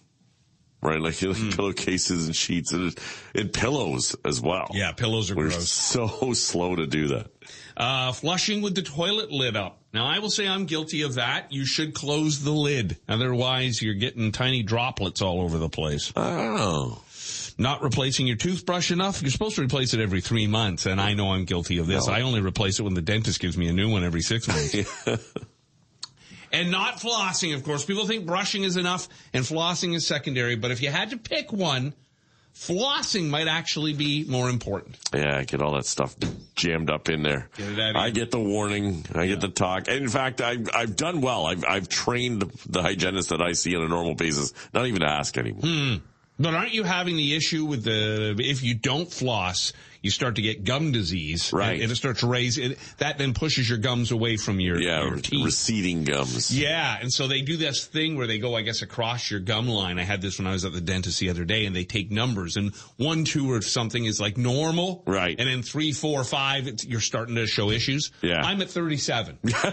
right? 0.80 0.98
Like, 1.00 1.20
like 1.20 1.36
Hmm. 1.36 1.50
pillowcases 1.50 2.26
and 2.26 2.34
sheets 2.34 2.72
and, 2.72 2.98
and 3.34 3.52
pillows 3.52 4.16
as 4.24 4.40
well. 4.40 4.70
Yeah, 4.72 4.92
pillows 4.92 5.30
are 5.30 5.36
we're 5.36 5.48
gross. 5.50 5.68
so 5.68 6.32
slow 6.32 6.76
to 6.76 6.86
do 6.86 7.08
that. 7.08 7.26
Uh, 7.76 8.10
flushing 8.12 8.62
with 8.62 8.74
the 8.74 8.80
toilet 8.82 9.30
lid 9.30 9.54
up. 9.54 9.82
Now 9.92 10.06
I 10.06 10.18
will 10.20 10.30
say 10.30 10.48
I'm 10.48 10.64
guilty 10.64 11.02
of 11.02 11.14
that. 11.16 11.52
You 11.52 11.66
should 11.66 11.92
close 11.94 12.42
the 12.42 12.52
lid, 12.52 12.96
otherwise 13.06 13.82
you're 13.82 13.92
getting 13.94 14.32
tiny 14.32 14.62
droplets 14.62 15.20
all 15.20 15.42
over 15.42 15.58
the 15.58 15.68
place. 15.68 16.10
Oh, 16.16 17.02
Not 17.58 17.82
replacing 17.82 18.26
your 18.26 18.36
toothbrush 18.36 18.90
enough. 18.90 19.22
You're 19.22 19.30
supposed 19.30 19.56
to 19.56 19.62
replace 19.62 19.94
it 19.94 20.00
every 20.00 20.20
three 20.20 20.46
months, 20.46 20.84
and 20.84 21.00
I 21.00 21.14
know 21.14 21.32
I'm 21.32 21.46
guilty 21.46 21.78
of 21.78 21.86
this. 21.86 22.06
No. 22.06 22.12
I 22.12 22.20
only 22.20 22.40
replace 22.40 22.78
it 22.78 22.82
when 22.82 22.92
the 22.94 23.02
dentist 23.02 23.40
gives 23.40 23.56
me 23.56 23.68
a 23.68 23.72
new 23.72 23.90
one 23.90 24.04
every 24.04 24.20
six 24.20 24.46
months. 24.46 24.74
And 26.52 26.70
not 26.70 27.00
flossing, 27.00 27.54
of 27.54 27.64
course. 27.64 27.84
People 27.84 28.06
think 28.06 28.24
brushing 28.24 28.62
is 28.62 28.76
enough 28.76 29.08
and 29.34 29.44
flossing 29.44 29.94
is 29.94 30.06
secondary, 30.06 30.56
but 30.56 30.70
if 30.70 30.80
you 30.80 30.90
had 30.90 31.10
to 31.10 31.16
pick 31.16 31.52
one, 31.52 31.92
flossing 32.54 33.28
might 33.28 33.48
actually 33.48 33.92
be 33.92 34.24
more 34.24 34.48
important. 34.48 34.96
yeah, 35.12 35.42
get 35.44 35.60
all 35.60 35.74
that 35.74 35.86
stuff 35.86 36.16
jammed 36.54 36.88
up 36.88 37.08
in 37.08 37.22
there. 37.22 37.50
Get 37.56 37.72
it 37.72 37.80
out 37.80 37.90
of 37.90 37.96
I 37.96 38.10
get 38.10 38.30
the 38.30 38.40
warning. 38.40 39.04
I 39.14 39.26
get 39.26 39.40
the 39.40 39.48
talk. 39.48 39.88
And 39.88 39.98
in 39.98 40.08
fact, 40.08 40.40
I've 40.40 40.70
I've 40.72 40.96
done 40.96 41.20
well. 41.20 41.46
I've 41.46 41.64
I've 41.64 41.88
trained 41.88 42.42
the 42.66 42.80
hygienist 42.80 43.30
that 43.30 43.42
I 43.42 43.52
see 43.52 43.76
on 43.76 43.82
a 43.82 43.88
normal 43.88 44.14
basis 44.14 44.54
not 44.72 44.86
even 44.86 45.00
to 45.00 45.08
ask 45.08 45.36
anymore. 45.36 45.62
Hmm. 45.62 45.94
But 46.38 46.54
aren't 46.54 46.72
you 46.74 46.84
having 46.84 47.16
the 47.16 47.34
issue 47.34 47.64
with 47.64 47.82
the, 47.84 48.36
if 48.38 48.62
you 48.62 48.74
don't 48.74 49.10
floss, 49.10 49.72
you 50.02 50.10
start 50.10 50.36
to 50.36 50.42
get 50.42 50.64
gum 50.64 50.92
disease. 50.92 51.50
Right. 51.52 51.72
And, 51.72 51.84
and 51.84 51.92
it 51.92 51.96
starts 51.96 52.20
to 52.20 52.26
raise, 52.26 52.58
it, 52.58 52.78
that 52.98 53.16
then 53.16 53.32
pushes 53.32 53.68
your 53.68 53.78
gums 53.78 54.10
away 54.12 54.36
from 54.36 54.60
your, 54.60 54.78
Yeah, 54.78 55.02
your 55.04 55.16
teeth. 55.16 55.44
receding 55.44 56.04
gums. 56.04 56.56
Yeah, 56.56 56.98
and 57.00 57.10
so 57.10 57.26
they 57.26 57.40
do 57.40 57.56
this 57.56 57.86
thing 57.86 58.16
where 58.16 58.26
they 58.26 58.38
go, 58.38 58.54
I 58.54 58.60
guess, 58.62 58.82
across 58.82 59.30
your 59.30 59.40
gum 59.40 59.66
line. 59.66 59.98
I 59.98 60.02
had 60.04 60.20
this 60.20 60.38
when 60.38 60.46
I 60.46 60.52
was 60.52 60.64
at 60.66 60.72
the 60.74 60.80
dentist 60.82 61.18
the 61.20 61.30
other 61.30 61.44
day, 61.46 61.64
and 61.64 61.74
they 61.74 61.84
take 61.84 62.10
numbers, 62.10 62.56
and 62.56 62.74
one, 62.98 63.24
two, 63.24 63.50
or 63.50 63.62
something 63.62 64.04
is 64.04 64.20
like 64.20 64.36
normal, 64.36 65.02
Right. 65.06 65.34
And 65.40 65.48
then 65.48 65.62
three, 65.62 65.92
four, 65.92 66.22
five, 66.22 66.68
it's, 66.68 66.84
you're 66.84 67.00
starting 67.00 67.36
to 67.36 67.46
show 67.46 67.70
issues. 67.70 68.12
Yeah. 68.20 68.42
I'm 68.44 68.60
at 68.60 68.68
37, 68.70 69.38
so 69.48 69.56
I 69.56 69.70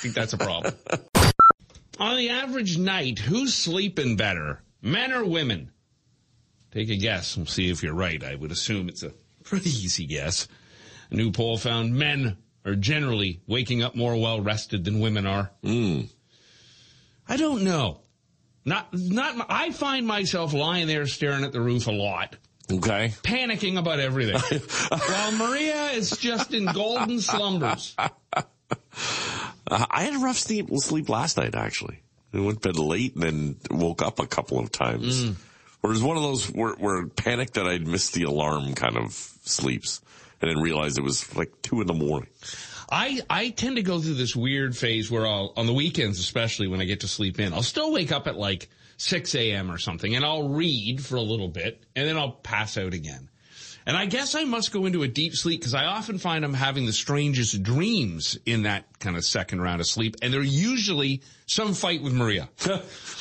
think 0.00 0.14
that's 0.14 0.34
a 0.34 0.38
problem. 0.38 0.74
On 1.98 2.16
the 2.16 2.30
average 2.30 2.76
night, 2.78 3.18
who's 3.18 3.54
sleeping 3.54 4.16
better, 4.16 4.60
men 4.82 5.12
or 5.12 5.24
women? 5.24 5.70
Take 6.72 6.88
a 6.90 6.96
guess. 6.96 7.36
We'll 7.36 7.46
see 7.46 7.70
if 7.70 7.82
you're 7.82 7.94
right. 7.94 8.22
I 8.22 8.34
would 8.34 8.50
assume 8.50 8.88
it's 8.88 9.02
a 9.02 9.12
pretty 9.44 9.70
easy 9.70 10.06
guess. 10.06 10.48
A 11.10 11.14
new 11.14 11.30
poll 11.30 11.58
found 11.58 11.94
men 11.94 12.38
are 12.64 12.74
generally 12.74 13.40
waking 13.46 13.82
up 13.82 13.94
more 13.94 14.16
well 14.16 14.40
rested 14.40 14.84
than 14.84 15.00
women 15.00 15.26
are. 15.26 15.50
Mm. 15.62 16.08
I 17.28 17.36
don't 17.36 17.62
know. 17.64 18.00
Not, 18.64 18.88
not, 18.94 19.46
I 19.48 19.72
find 19.72 20.06
myself 20.06 20.52
lying 20.52 20.86
there 20.86 21.06
staring 21.06 21.44
at 21.44 21.52
the 21.52 21.60
roof 21.60 21.88
a 21.88 21.92
lot, 21.92 22.36
Okay. 22.70 23.12
panicking 23.22 23.76
about 23.76 23.98
everything. 23.98 24.60
While 25.08 25.32
Maria 25.32 25.86
is 25.90 26.16
just 26.16 26.54
in 26.54 26.66
golden 26.66 27.20
slumbers. 27.20 27.94
Uh, 27.98 28.42
I 29.68 30.04
had 30.04 30.14
a 30.14 30.18
rough 30.18 30.38
sleep, 30.38 30.68
sleep 30.76 31.08
last 31.08 31.36
night, 31.36 31.54
actually. 31.56 32.02
I 32.32 32.40
went 32.40 32.62
to 32.62 32.68
bed 32.68 32.78
late 32.78 33.14
and 33.16 33.22
then 33.24 33.56
woke 33.70 34.00
up 34.00 34.20
a 34.20 34.26
couple 34.26 34.58
of 34.60 34.70
times. 34.70 35.24
Mm. 35.24 35.34
Or 35.82 35.90
was 35.90 36.02
one 36.02 36.16
of 36.16 36.22
those 36.22 36.46
where, 36.46 36.74
where 36.74 37.06
panicked 37.06 37.54
that 37.54 37.66
I'd 37.66 37.86
missed 37.86 38.14
the 38.14 38.22
alarm 38.24 38.74
kind 38.74 38.96
of 38.96 39.12
sleeps 39.12 40.00
and 40.40 40.50
then 40.50 40.60
realized 40.60 40.98
it 40.98 41.02
was 41.02 41.34
like 41.34 41.60
two 41.62 41.80
in 41.80 41.86
the 41.86 41.94
morning. 41.94 42.28
I, 42.90 43.20
I 43.28 43.48
tend 43.50 43.76
to 43.76 43.82
go 43.82 44.00
through 44.00 44.14
this 44.14 44.36
weird 44.36 44.76
phase 44.76 45.10
where 45.10 45.26
I'll, 45.26 45.52
on 45.56 45.66
the 45.66 45.72
weekends 45.72 46.20
especially 46.20 46.68
when 46.68 46.80
I 46.80 46.84
get 46.84 47.00
to 47.00 47.08
sleep 47.08 47.40
in, 47.40 47.52
I'll 47.52 47.62
still 47.62 47.92
wake 47.92 48.12
up 48.12 48.26
at 48.26 48.36
like 48.36 48.68
6 48.98 49.34
a.m. 49.34 49.70
or 49.70 49.78
something 49.78 50.14
and 50.14 50.24
I'll 50.24 50.50
read 50.50 51.04
for 51.04 51.16
a 51.16 51.22
little 51.22 51.48
bit 51.48 51.82
and 51.96 52.06
then 52.06 52.16
I'll 52.16 52.32
pass 52.32 52.76
out 52.76 52.94
again. 52.94 53.28
And 53.86 53.96
I 53.96 54.06
guess 54.06 54.34
I 54.34 54.44
must 54.44 54.72
go 54.72 54.86
into 54.86 55.02
a 55.02 55.08
deep 55.08 55.34
sleep 55.34 55.60
because 55.60 55.74
I 55.74 55.86
often 55.86 56.18
find 56.18 56.44
I'm 56.44 56.54
having 56.54 56.86
the 56.86 56.92
strangest 56.92 57.62
dreams 57.62 58.38
in 58.46 58.62
that 58.62 58.84
kind 59.00 59.16
of 59.16 59.24
second 59.24 59.60
round 59.60 59.80
of 59.80 59.86
sleep. 59.86 60.16
And 60.22 60.32
they're 60.32 60.42
usually 60.42 61.22
some 61.46 61.74
fight 61.74 62.02
with 62.02 62.12
Maria. 62.12 62.48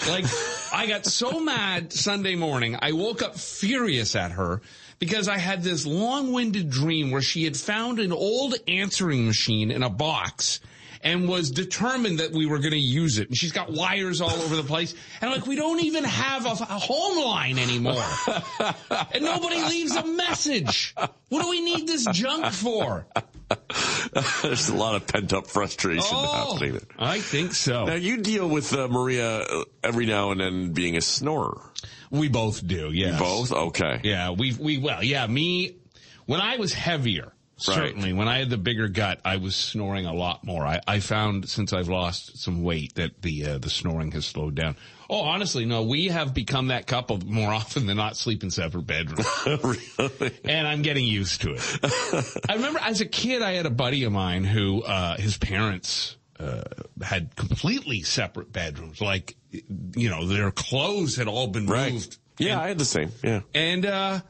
like, 0.08 0.26
I 0.74 0.86
got 0.88 1.06
so 1.06 1.40
mad 1.40 1.92
Sunday 1.92 2.36
morning. 2.36 2.78
I 2.80 2.92
woke 2.92 3.22
up 3.22 3.36
furious 3.36 4.16
at 4.16 4.32
her 4.32 4.62
because 5.00 5.28
I 5.28 5.38
had 5.38 5.64
this 5.64 5.86
long-winded 5.86 6.70
dream 6.70 7.10
where 7.10 7.24
she 7.24 7.44
had 7.44 7.58
found 7.58 8.00
an 8.00 8.12
old 8.12 8.56
answering 8.68 9.26
machine 9.26 9.72
in 9.72 9.82
a 9.82 9.90
box 9.90 10.60
and 11.04 11.28
was 11.28 11.52
determined 11.52 12.20
that 12.20 12.32
we 12.32 12.46
were 12.46 12.60
going 12.60 12.72
to 12.72 12.78
use 12.78 13.18
it. 13.20 13.28
And 13.30 13.38
she's 13.38 13.52
got 13.52 13.72
wires 13.72 14.22
all 14.22 14.32
over 14.32 14.56
the 14.56 14.64
place. 14.64 14.94
And 15.22 15.30
I'm 15.30 15.38
like, 15.40 15.48
we 15.48 15.56
don't 15.56 15.84
even 15.84 16.04
have 16.04 16.46
a, 16.46 16.50
a 16.52 16.80
home 16.80 17.24
line 17.26 17.58
anymore. 17.60 18.04
and 19.14 19.24
nobody 19.24 19.62
leaves 19.64 19.96
a 19.96 20.06
message. 20.06 20.94
What 21.30 21.44
do 21.44 21.50
we 21.50 21.62
need 21.62 21.88
this 21.88 22.06
junk 22.06 22.46
for? 22.54 23.06
There's 24.44 24.70
a 24.70 24.76
lot 24.76 24.96
of 24.96 25.08
pent 25.08 25.34
up 25.34 25.48
frustration 25.48 26.04
Oh, 26.10 26.54
happening. 26.54 26.74
there. 26.74 26.82
I 27.00 27.20
think 27.20 27.54
so. 27.54 27.86
Now 27.86 27.96
you 27.96 28.18
deal 28.18 28.48
with 28.48 28.74
uh, 28.74 28.88
Maria 28.88 29.40
uh, 29.42 29.64
every 29.84 30.06
now 30.06 30.32
and 30.32 30.40
then 30.40 30.72
being 30.74 30.98
a 30.98 31.02
snorer. 31.02 31.62
We 32.10 32.28
both 32.30 32.66
do, 32.66 32.92
Yeah. 32.94 33.14
We 33.14 33.20
both? 33.20 33.52
Okay. 33.52 34.02
Yeah, 34.04 34.32
we 34.32 34.54
we 34.54 34.78
well, 34.78 35.04
yeah, 35.04 35.26
me 35.28 35.78
when 36.26 36.42
I 36.42 36.58
was 36.58 36.74
heavier, 36.74 37.32
certainly 37.62 38.14
when 38.14 38.28
I 38.28 38.40
had 38.40 38.50
the 38.50 38.58
bigger 38.58 38.88
gut, 38.88 39.22
I 39.26 39.38
was 39.38 39.56
snoring 39.56 40.06
a 40.06 40.14
lot 40.14 40.44
more. 40.44 40.66
I, 40.66 40.80
I 40.88 41.00
found 41.00 41.48
since 41.50 41.74
I've 41.74 41.88
lost 41.90 42.38
some 42.38 42.64
weight 42.64 42.96
that 42.96 43.22
the 43.22 43.46
uh, 43.46 43.58
the 43.58 43.70
snoring 43.70 44.12
has 44.12 44.26
slowed 44.26 44.56
down. 44.56 44.76
Oh, 45.10 45.22
honestly, 45.22 45.66
no, 45.66 45.84
we 45.84 46.08
have 46.08 46.34
become 46.34 46.68
that 46.68 46.88
couple 46.88 47.18
more 47.26 47.52
often 47.54 47.86
than 47.86 47.98
not 47.98 48.16
sleep 48.16 48.44
in 48.44 48.52
separate 48.52 48.88
bedrooms. 48.88 49.28
really? 49.46 50.32
and 50.46 50.66
I'm 50.68 50.82
getting 50.84 51.06
used 51.06 51.42
to 51.42 51.54
it. 51.58 52.42
I 52.50 52.56
remember 52.56 52.80
as 52.82 53.02
a 53.02 53.06
kid, 53.06 53.42
I 53.42 53.54
had 53.54 53.66
a 53.66 53.70
buddy 53.72 54.06
of 54.06 54.14
mine 54.14 54.46
who, 54.46 54.84
uh, 54.84 55.18
his 55.18 55.38
parents, 55.38 56.16
uh, 56.40 56.64
had 57.04 57.36
completely 57.36 58.04
separate 58.04 58.54
bedrooms. 58.54 59.02
Like, 59.02 59.36
you 59.52 60.10
know, 60.10 60.26
their 60.28 60.50
clothes 60.50 61.18
had 61.18 61.28
all 61.28 61.48
been 61.48 61.68
Right. 61.68 61.92
moved. 61.92 62.18
Yeah, 62.38 62.60
I 62.60 62.70
had 62.70 62.78
the 62.80 62.86
same. 62.86 63.12
Yeah. 63.22 63.42
And, 63.54 63.86
uh, 63.86 64.22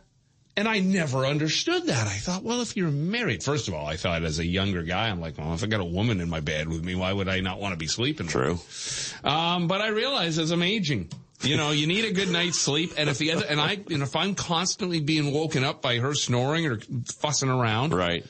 and 0.58 0.68
I 0.68 0.80
never 0.80 1.26
understood 1.26 1.86
that. 1.88 2.08
I 2.08 2.18
thought, 2.18 2.44
well, 2.44 2.62
if 2.62 2.76
you're 2.76 2.92
married, 2.92 3.44
first 3.44 3.68
of 3.68 3.74
all, 3.74 3.86
I 3.86 3.96
thought 3.98 4.24
as 4.24 4.40
a 4.40 4.46
younger 4.46 4.84
guy, 4.84 5.10
I'm 5.10 5.20
like, 5.22 5.38
well, 5.38 5.54
if 5.54 5.64
I 5.64 5.68
got 5.68 5.80
a 5.80 5.86
woman 5.86 6.20
in 6.22 6.30
my 6.30 6.40
bed 6.42 6.68
with 6.68 6.84
me, 6.84 6.96
why 6.96 7.14
would 7.14 7.30
I 7.30 7.40
not 7.40 7.60
want 7.60 7.74
to 7.74 7.78
be 7.78 7.88
sleeping? 7.88 8.28
True. 8.28 8.60
Um, 9.24 9.68
but 9.68 9.82
I 9.82 9.88
realize 9.90 10.38
as 10.40 10.52
I'm 10.52 10.64
aging, 10.64 11.10
you 11.44 11.58
know, 11.58 11.72
you 11.72 11.88
need 11.88 12.06
a 12.06 12.12
good 12.12 12.30
night's 12.30 12.60
sleep. 12.60 12.94
And 12.98 13.10
if 13.10 13.18
the 13.18 13.32
other, 13.32 13.46
and 13.46 13.60
I, 13.60 13.80
and 13.90 14.04
if 14.04 14.16
I'm 14.16 14.36
constantly 14.36 15.00
being 15.00 15.32
woken 15.34 15.64
up 15.64 15.82
by 15.82 15.98
her 15.98 16.14
snoring 16.14 16.68
or 16.68 16.80
fussing 17.20 17.50
around, 17.50 17.94
Right. 17.94 18.26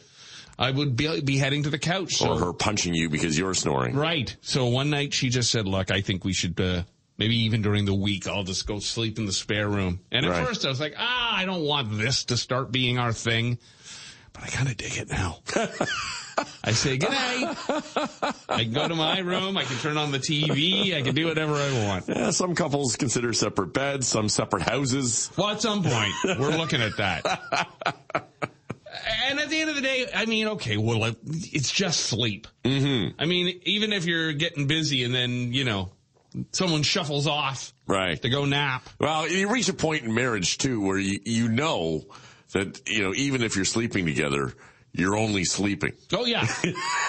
I 0.60 0.70
would 0.70 0.96
be, 0.96 1.22
be 1.22 1.38
heading 1.38 1.64
to 1.64 1.72
the 1.72 1.80
couch. 1.80 2.18
So, 2.18 2.30
Or 2.34 2.40
her 2.40 2.54
punching 2.54 2.94
you 2.94 3.10
because 3.10 3.36
you're 3.38 3.56
snoring. 3.56 3.96
right. 3.96 4.36
So 4.42 4.68
one 4.68 4.92
night 4.92 5.12
she 5.12 5.30
just 5.30 5.50
said, 5.50 5.68
look, 5.68 5.90
I 5.90 6.02
think 6.02 6.24
we 6.24 6.34
should, 6.34 6.60
uh, 6.62 6.84
maybe 7.22 7.36
even 7.44 7.62
during 7.62 7.86
the 7.86 7.94
week, 7.94 8.28
I'll 8.28 8.42
just 8.42 8.66
go 8.66 8.80
sleep 8.80 9.20
in 9.20 9.28
the 9.28 9.32
spare 9.32 9.70
room. 9.70 10.00
And 10.12 10.26
at 10.26 10.32
Right. 10.32 10.48
first 10.48 10.66
I 10.66 10.70
was 10.70 10.80
like, 10.80 10.96
ah, 10.98 11.38
I 11.38 11.46
don't 11.46 11.62
want 11.64 11.96
this 11.96 12.24
to 12.26 12.36
start 12.36 12.72
being 12.72 12.98
our 12.98 13.14
thing. 13.14 13.60
But 14.34 14.46
I 14.46 14.48
kind 14.48 14.68
of 14.68 14.76
dig 14.76 14.98
it 14.98 15.08
now. 15.08 15.38
I 16.64 16.72
say, 16.72 16.98
good 16.98 17.12
night. 17.12 17.56
I 18.50 18.64
can 18.64 18.74
go 18.74 18.88
to 18.88 18.96
my 18.96 19.20
room. 19.20 19.56
I 19.56 19.66
can 19.66 19.78
turn 19.78 19.98
on 19.98 20.12
the 20.12 20.18
TV. 20.18 20.96
I 20.96 21.04
can 21.04 21.14
do 21.14 21.28
whatever 21.28 21.54
I 21.54 21.86
want. 21.86 22.08
Yeah, 22.08 22.32
some 22.32 22.56
couples 22.56 22.96
consider 22.96 23.34
separate 23.34 23.72
beds, 23.74 24.08
some 24.08 24.28
separate 24.28 24.64
houses. 24.64 25.30
Well, 25.38 25.50
at 25.50 25.62
some 25.62 25.84
point, 25.84 26.14
we're 26.40 26.58
looking 26.58 26.82
at 26.82 26.98
that. 26.98 27.78
And 29.30 29.40
at 29.40 29.50
the 29.50 29.60
end 29.62 29.70
of 29.70 29.76
the 29.76 29.82
day, 29.82 30.08
I 30.16 30.26
mean, 30.26 30.48
okay, 30.50 30.78
well, 30.78 31.14
it's 31.24 31.72
just 31.72 32.00
sleep. 32.00 32.48
Mm-hmm. 32.64 33.22
I 33.22 33.26
mean, 33.26 33.62
even 33.64 33.94
if 33.94 34.06
you're 34.06 34.34
getting 34.34 34.66
busy 34.66 35.04
and 35.04 35.14
then, 35.14 35.54
you 35.54 35.64
know, 35.66 35.92
someone 36.52 36.84
shuffles 36.84 37.28
off 37.28 37.74
Right. 37.88 38.22
to 38.22 38.30
go 38.30 38.46
nap. 38.46 38.88
Well, 39.00 39.28
you 39.30 39.52
reach 39.52 39.70
a 39.70 39.74
point 39.74 40.04
in 40.04 40.14
marriage 40.14 40.58
too 40.58 40.82
where 40.82 40.98
you, 40.98 41.20
you 41.26 41.50
know 41.50 42.04
that, 42.54 42.82
you 42.90 43.02
know, 43.04 43.14
even 43.16 43.44
if 43.44 43.56
you're 43.56 43.66
sleeping 43.66 44.06
together, 44.06 44.54
you're 44.94 45.16
only 45.18 45.46
sleeping. 45.46 45.94
Oh, 46.14 46.26
yeah. 46.26 46.48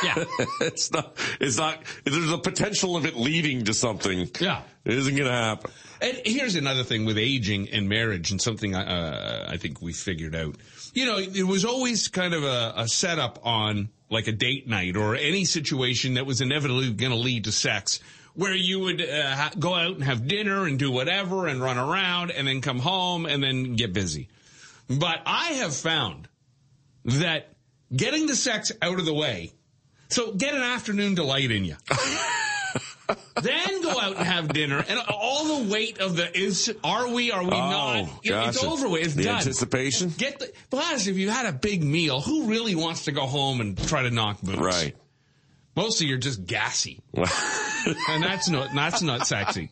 Yeah. 0.05 0.25
it's 0.61 0.91
not, 0.93 1.17
it's 1.41 1.57
not, 1.59 1.81
there's 2.05 2.31
a 2.33 2.39
potential 2.39 2.97
of 2.97 3.07
it 3.07 3.17
leading 3.17 3.65
to 3.67 3.75
something. 3.75 4.29
Yeah. 4.41 4.63
It 4.85 4.95
isn't 4.95 5.15
going 5.15 5.29
to 5.29 5.33
happen. 5.37 5.71
And 6.01 6.21
here's 6.25 6.57
another 6.57 6.83
thing 6.83 7.05
with 7.05 7.17
aging 7.19 7.69
and 7.71 7.89
marriage 7.89 8.33
and 8.33 8.41
something 8.43 8.75
uh, 8.75 9.47
I 9.49 9.57
think 9.59 9.81
we 9.81 9.93
figured 9.93 10.35
out. 10.35 10.57
You 10.95 11.07
know, 11.07 11.19
it 11.19 11.45
was 11.47 11.65
always 11.65 12.09
kind 12.09 12.35
of 12.35 12.43
a, 12.43 12.73
a 12.79 12.89
setup 12.89 13.39
on 13.45 13.91
like 14.11 14.27
a 14.27 14.33
date 14.33 14.69
night 14.69 14.97
or 14.97 15.15
any 15.15 15.45
situation 15.45 16.15
that 16.15 16.27
was 16.27 16.41
inevitably 16.41 16.93
going 16.93 17.13
to 17.13 17.19
lead 17.19 17.45
to 17.45 17.53
sex 17.53 18.01
where 18.35 18.55
you 18.55 18.81
would 18.81 19.01
uh, 19.03 19.35
ha- 19.37 19.51
go 19.59 19.75
out 19.75 19.95
and 19.95 20.05
have 20.05 20.27
dinner 20.27 20.67
and 20.67 20.79
do 20.79 20.91
whatever 20.91 21.47
and 21.47 21.61
run 21.61 21.79
around 21.79 22.31
and 22.31 22.47
then 22.49 22.61
come 22.61 22.79
home 22.79 23.27
and 23.27 23.43
then 23.43 23.77
get 23.77 23.93
busy. 23.93 24.29
But 24.89 25.21
I 25.27 25.53
have 25.55 25.75
found 25.75 26.29
that 27.05 27.49
getting 27.95 28.27
the 28.27 28.37
sex 28.37 28.73
out 28.81 28.99
of 28.99 29.05
the 29.05 29.15
way, 29.15 29.53
so 30.09 30.33
get 30.33 30.55
an 30.55 30.63
afternoon 30.63 31.15
delight 31.15 31.51
in 31.51 31.65
you. 31.65 31.77
then 33.43 33.83
go 33.83 33.91
out 33.99 34.17
and 34.17 34.27
have 34.27 34.49
dinner, 34.53 34.85
and 34.89 34.99
all 35.09 35.61
the 35.63 35.73
weight 35.73 35.99
of 35.99 36.17
the 36.17 36.37
is 36.39 36.73
are 36.85 37.09
we 37.09 37.31
are 37.33 37.43
we 37.43 37.51
not? 37.51 38.09
You 38.23 38.31
know, 38.33 38.45
It's 38.49 38.63
Oh, 38.63 38.73
over 38.73 38.89
with. 38.89 39.03
It's 39.05 39.15
the 39.15 39.25
done. 39.25 39.37
anticipation. 39.39 40.13
Get 40.17 40.39
the 40.39 40.53
plus 40.71 41.07
if 41.07 41.17
you 41.17 41.29
had 41.31 41.47
a 41.47 41.53
big 41.53 41.83
meal, 41.83 42.21
who 42.21 42.47
really 42.47 42.75
wants 42.75 43.05
to 43.07 43.13
go 43.13 43.27
home 43.27 43.61
and 43.61 43.77
try 43.89 44.03
to 44.03 44.11
knock 44.11 44.41
boots? 44.41 44.59
Right. 44.59 44.95
Mostly 45.75 46.07
you're 46.07 46.19
just 46.19 46.45
gassy, 46.45 47.01
and 47.15 48.23
that's 48.23 48.49
not 48.49 48.69
that's 48.75 49.03
not 49.03 49.27
sexy. 49.27 49.71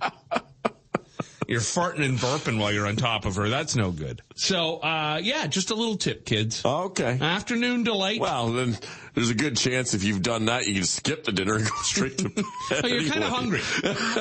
You're 1.47 1.61
farting 1.61 2.05
and 2.05 2.17
burping 2.17 2.61
while 2.61 2.73
you're 2.73 2.87
on 2.87 2.95
top 2.95 3.25
of 3.25 3.35
her. 3.35 3.49
That's 3.49 3.75
no 3.75 3.91
good. 3.91 4.23
So, 4.37 4.77
uh, 4.77 5.19
yeah, 5.21 5.49
just 5.49 5.71
a 5.73 5.75
little 5.75 5.97
tip, 5.97 6.25
kids. 6.25 6.65
okay. 6.65 7.19
Afternoon 7.21 7.83
delight. 7.83 8.21
Well, 8.21 8.53
then 8.53 8.79
there's 9.15 9.31
a 9.31 9.35
good 9.35 9.57
chance 9.57 9.93
if 9.93 10.05
you've 10.05 10.23
done 10.23 10.45
that, 10.45 10.69
you 10.69 10.75
can 10.75 10.85
skip 10.85 11.25
the 11.25 11.33
dinner 11.33 11.57
and 11.57 11.65
go 11.65 11.75
straight 11.83 12.19
to 12.19 12.29
bed. 12.29 12.45
Oh, 12.85 12.87
you're 12.87 13.11
kind 13.11 13.25
of 13.25 13.31
hungry. 13.31 13.63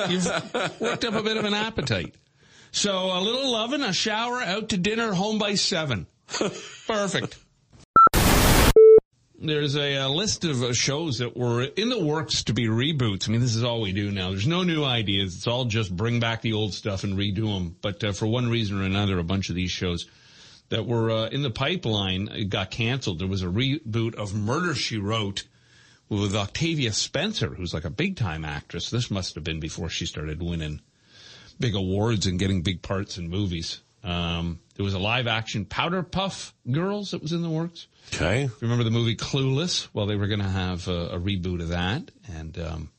You've 0.08 0.80
worked 0.80 1.04
up 1.04 1.14
a 1.14 1.22
bit 1.22 1.36
of 1.36 1.44
an 1.44 1.54
appetite. 1.54 2.16
So 2.72 3.16
a 3.16 3.20
little 3.20 3.52
loving, 3.52 3.82
a 3.82 3.92
shower, 3.92 4.40
out 4.40 4.70
to 4.70 4.76
dinner, 4.76 5.12
home 5.12 5.38
by 5.38 5.54
seven. 5.54 6.08
Perfect. 6.88 7.38
There's 9.42 9.74
a, 9.74 9.96
uh 9.96 10.08
list 10.08 10.44
of 10.44 10.62
uh, 10.62 10.74
shows 10.74 11.18
that 11.18 11.34
were 11.34 11.62
in 11.62 11.88
the 11.88 11.98
works 11.98 12.44
to 12.44 12.52
be 12.52 12.66
reboots. 12.66 13.26
I 13.26 13.32
mean, 13.32 13.40
this 13.40 13.56
is 13.56 13.64
all 13.64 13.80
we 13.80 13.92
do 13.92 14.10
now. 14.10 14.28
There's 14.28 14.46
no 14.46 14.64
new 14.64 14.84
ideas. 14.84 15.34
It's 15.34 15.46
all 15.46 15.64
just 15.64 15.96
bring 15.96 16.20
back 16.20 16.42
the 16.42 16.52
old 16.52 16.74
stuff 16.74 17.04
and 17.04 17.16
redo 17.16 17.46
them. 17.46 17.74
But 17.80 18.04
uh, 18.04 18.12
for 18.12 18.26
one 18.26 18.50
reason 18.50 18.78
or 18.78 18.84
another, 18.84 19.18
a 19.18 19.24
bunch 19.24 19.48
of 19.48 19.54
these 19.54 19.70
shows 19.70 20.06
that 20.68 20.84
were 20.84 21.10
uh, 21.10 21.28
in 21.28 21.40
the 21.40 21.50
pipeline 21.50 22.48
got 22.50 22.70
canceled. 22.70 23.18
There 23.18 23.26
was 23.26 23.42
a 23.42 23.46
reboot 23.46 24.14
of 24.14 24.34
Murder 24.34 24.74
She 24.74 24.98
Wrote 24.98 25.44
with 26.10 26.36
Octavia 26.36 26.92
Spencer, 26.92 27.54
who's 27.54 27.72
like 27.72 27.86
a 27.86 27.90
big 27.90 28.16
time 28.16 28.44
actress. 28.44 28.90
This 28.90 29.10
must 29.10 29.36
have 29.36 29.44
been 29.44 29.58
before 29.58 29.88
she 29.88 30.04
started 30.04 30.42
winning 30.42 30.82
big 31.58 31.74
awards 31.74 32.26
and 32.26 32.38
getting 32.38 32.60
big 32.60 32.82
parts 32.82 33.16
in 33.16 33.30
movies. 33.30 33.80
Um, 34.02 34.60
there 34.76 34.84
was 34.84 34.94
a 34.94 34.98
live 34.98 35.26
action 35.26 35.64
Powerpuff 35.66 36.52
Girls 36.70 37.10
that 37.10 37.20
was 37.22 37.32
in 37.32 37.42
the 37.42 37.50
works. 37.50 37.86
Okay. 38.14 38.48
Remember 38.60 38.82
the 38.82 38.90
movie 38.90 39.16
Clueless? 39.16 39.88
Well, 39.92 40.06
they 40.06 40.16
were 40.16 40.26
going 40.26 40.40
to 40.40 40.48
have 40.48 40.88
a, 40.88 41.08
a 41.08 41.18
reboot 41.20 41.60
of 41.60 41.68
that. 41.68 42.10
And 42.32 42.58
um, 42.58 42.90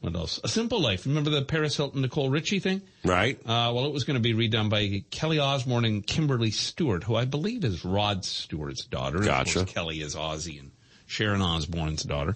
what 0.00 0.14
else? 0.14 0.40
A 0.42 0.48
Simple 0.48 0.80
Life. 0.80 1.06
Remember 1.06 1.30
the 1.30 1.42
Paris 1.42 1.76
Hilton 1.76 2.02
Nicole 2.02 2.30
Richie 2.30 2.58
thing? 2.58 2.82
Right. 3.04 3.38
Uh, 3.40 3.72
well, 3.74 3.86
it 3.86 3.92
was 3.92 4.04
going 4.04 4.20
to 4.20 4.20
be 4.20 4.34
redone 4.34 4.68
by 4.68 5.04
Kelly 5.10 5.38
Osbourne 5.38 5.84
and 5.84 6.06
Kimberly 6.06 6.50
Stewart, 6.50 7.04
who 7.04 7.14
I 7.14 7.24
believe 7.24 7.64
is 7.64 7.84
Rod 7.84 8.24
Stewart's 8.24 8.84
daughter. 8.84 9.20
Gotcha. 9.20 9.64
Kelly 9.64 10.00
is 10.00 10.16
Ozzy 10.16 10.58
and 10.58 10.72
Sharon 11.06 11.42
Osbourne's 11.42 12.02
daughter. 12.02 12.34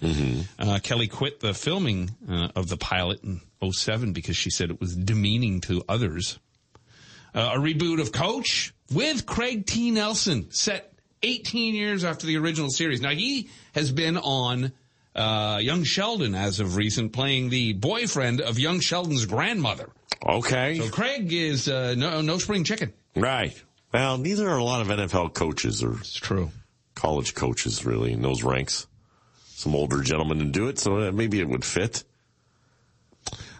Uh, 0.59 0.79
Kelly 0.83 1.07
quit 1.07 1.39
the 1.39 1.53
filming 1.53 2.11
uh, 2.29 2.49
of 2.55 2.67
the 2.67 2.77
pilot 2.77 3.23
in 3.23 3.41
07 3.71 4.13
because 4.13 4.35
she 4.37 4.49
said 4.49 4.69
it 4.69 4.79
was 4.79 4.95
demeaning 4.95 5.61
to 5.61 5.83
others. 5.89 6.39
Uh, 7.35 7.51
a 7.55 7.59
reboot 7.59 7.99
of 7.99 8.11
Coach 8.13 8.73
with 8.93 9.25
Craig 9.25 9.65
T. 9.65 9.91
Nelson, 9.91 10.49
set 10.51 10.93
18 11.21 11.75
years 11.75 12.03
after 12.05 12.25
the 12.25 12.37
original 12.37 12.69
series. 12.69 13.01
Now, 13.01 13.09
he 13.11 13.49
has 13.73 13.91
been 13.91 14.15
on 14.15 14.71
uh, 15.13 15.57
Young 15.61 15.83
Sheldon 15.83 16.33
as 16.33 16.61
of 16.61 16.77
recent, 16.77 17.11
playing 17.11 17.49
the 17.49 17.73
boyfriend 17.73 18.39
of 18.39 18.57
Young 18.57 18.79
Sheldon's 18.79 19.25
grandmother. 19.25 19.89
Okay. 20.25 20.79
So 20.79 20.89
Craig 20.89 21.31
is 21.33 21.67
uh, 21.67 21.95
no 21.97 22.21
no 22.21 22.37
spring 22.37 22.63
chicken. 22.63 22.93
Right. 23.15 23.61
Well, 23.93 24.17
neither 24.17 24.47
are 24.49 24.57
a 24.57 24.63
lot 24.63 24.81
of 24.81 24.87
NFL 24.87 25.33
coaches 25.33 25.83
or 25.83 25.97
It's 25.99 26.15
true. 26.15 26.51
college 26.95 27.33
coaches 27.35 27.85
really 27.85 28.13
in 28.13 28.21
those 28.21 28.43
ranks. 28.43 28.87
Some 29.55 29.75
older 29.75 30.01
gentlemen 30.01 30.39
to 30.39 30.45
do 30.45 30.67
it, 30.67 30.79
so 30.79 30.97
uh, 30.99 31.11
maybe 31.11 31.39
it 31.39 31.47
would 31.49 31.65
fit. 31.65 32.03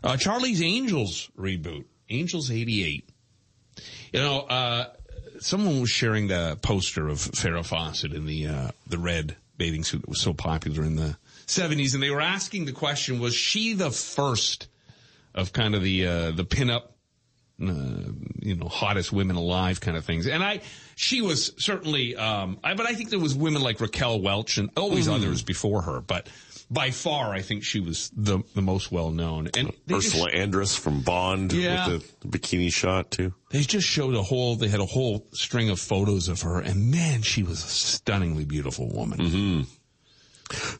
Uh, 0.04 0.18
Charlie's 0.18 0.62
Angels 0.62 1.30
reboot. 1.38 1.86
Angels 2.10 2.52
88. 2.52 3.10
You 4.16 4.22
know, 4.22 4.40
uh, 4.40 4.86
someone 5.40 5.82
was 5.82 5.90
sharing 5.90 6.28
the 6.28 6.58
poster 6.62 7.10
of 7.10 7.18
Farrah 7.18 7.66
Fawcett 7.66 8.14
in 8.14 8.26
the 8.26 8.48
uh, 8.48 8.72
the 8.88 8.98
red 8.98 9.36
bathing 9.58 9.84
suit 9.84 10.04
that 10.04 10.10
was 10.10 10.22
so 10.22 10.34
popular 10.34 10.84
in 10.84 10.96
the 10.96 11.18
70s, 11.48 11.94
and 11.94 12.02
they 12.02 12.10
were 12.10 12.22
asking 12.22 12.64
the 12.64 12.72
question: 12.72 13.20
Was 13.20 13.36
she 13.36 13.74
the 13.74 13.92
first 13.92 14.70
of 15.34 15.52
kind 15.52 15.76
of 15.76 15.84
the 15.84 16.08
uh, 16.08 16.32
the 16.32 16.46
pinup, 16.46 16.84
uh, 17.62 18.14
you 18.40 18.56
know, 18.56 18.70
hottest 18.70 19.12
women 19.12 19.36
alive 19.36 19.82
kind 19.82 19.98
of 19.98 20.06
things? 20.06 20.28
And 20.28 20.42
I, 20.42 20.62
she 20.96 21.22
was 21.22 21.52
certainly, 21.58 22.16
um, 22.16 22.58
I, 22.64 22.74
but 22.74 22.86
I 22.86 22.94
think 22.94 23.10
there 23.10 23.20
was 23.20 23.36
women 23.36 23.62
like 23.62 23.82
Raquel 23.82 24.22
Welch 24.22 24.58
and 24.58 24.70
always 24.78 25.10
mm. 25.10 25.14
others 25.16 25.44
before 25.44 25.82
her, 25.82 26.00
but 26.00 26.30
by 26.70 26.92
far, 26.92 27.34
I 27.34 27.42
think 27.42 27.64
she 27.64 27.80
was 27.80 28.12
the 28.16 28.40
the 28.56 28.62
most 28.62 28.92
well 28.92 29.12
known. 29.12 29.50
And 29.56 29.72
Ursula 29.92 30.32
just, 30.32 30.52
Andress 30.52 30.78
from 30.78 31.02
Bond 31.02 31.54
yeah, 31.54 31.88
with 31.90 32.20
the 32.22 32.28
bikini 32.28 32.74
shot 32.74 33.12
too. 33.12 33.34
They 33.52 33.62
just 33.62 33.88
showed 33.88 34.16
a 34.16 34.24
whole. 34.24 34.56
They 34.56 34.68
had 34.68 34.80
a 34.80 34.86
whole 34.86 35.28
string 35.32 35.70
of 35.70 35.80
photos 35.80 36.28
of 36.28 36.42
her, 36.42 36.60
and 36.60 36.92
man, 36.92 37.22
she 37.22 37.44
was 37.44 37.64
a 37.64 37.68
stunningly 37.68 38.46
beautiful 38.46 38.90
woman. 38.90 39.20
Mm-hmm. 39.20 39.62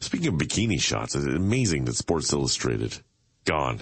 Speaking 0.00 0.28
of 0.28 0.34
bikini 0.34 0.80
shots, 0.80 1.14
it's 1.14 1.26
amazing 1.26 1.84
that 1.86 1.96
Sports 1.96 2.32
Illustrated 2.32 2.98
gone. 3.44 3.80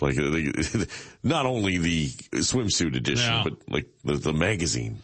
Like 0.00 0.16
not 1.22 1.46
only 1.46 1.78
the 1.78 2.08
swimsuit 2.08 2.96
edition, 2.96 3.32
yeah. 3.32 3.44
but 3.44 3.54
like 3.68 3.86
the, 4.04 4.14
the 4.14 4.32
magazine. 4.32 4.98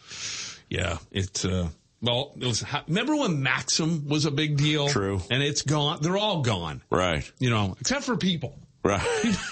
Yeah, 0.69 0.97
it's. 1.11 1.45
Uh, 1.45 1.69
well, 2.03 2.33
it 2.37 2.45
was, 2.45 2.65
remember 2.87 3.15
when 3.15 3.41
Maxim 3.41 4.09
was 4.09 4.25
a 4.25 4.31
big 4.31 4.57
deal? 4.57 4.89
True. 4.89 5.21
And 5.31 5.41
it's 5.41 5.61
gone. 5.61 5.99
They're 6.01 6.17
all 6.17 6.41
gone. 6.41 6.81
Right. 6.89 7.29
You 7.39 7.49
know, 7.49 7.77
except 7.79 8.03
for 8.03 8.17
people. 8.17 8.59
Right. 8.83 9.01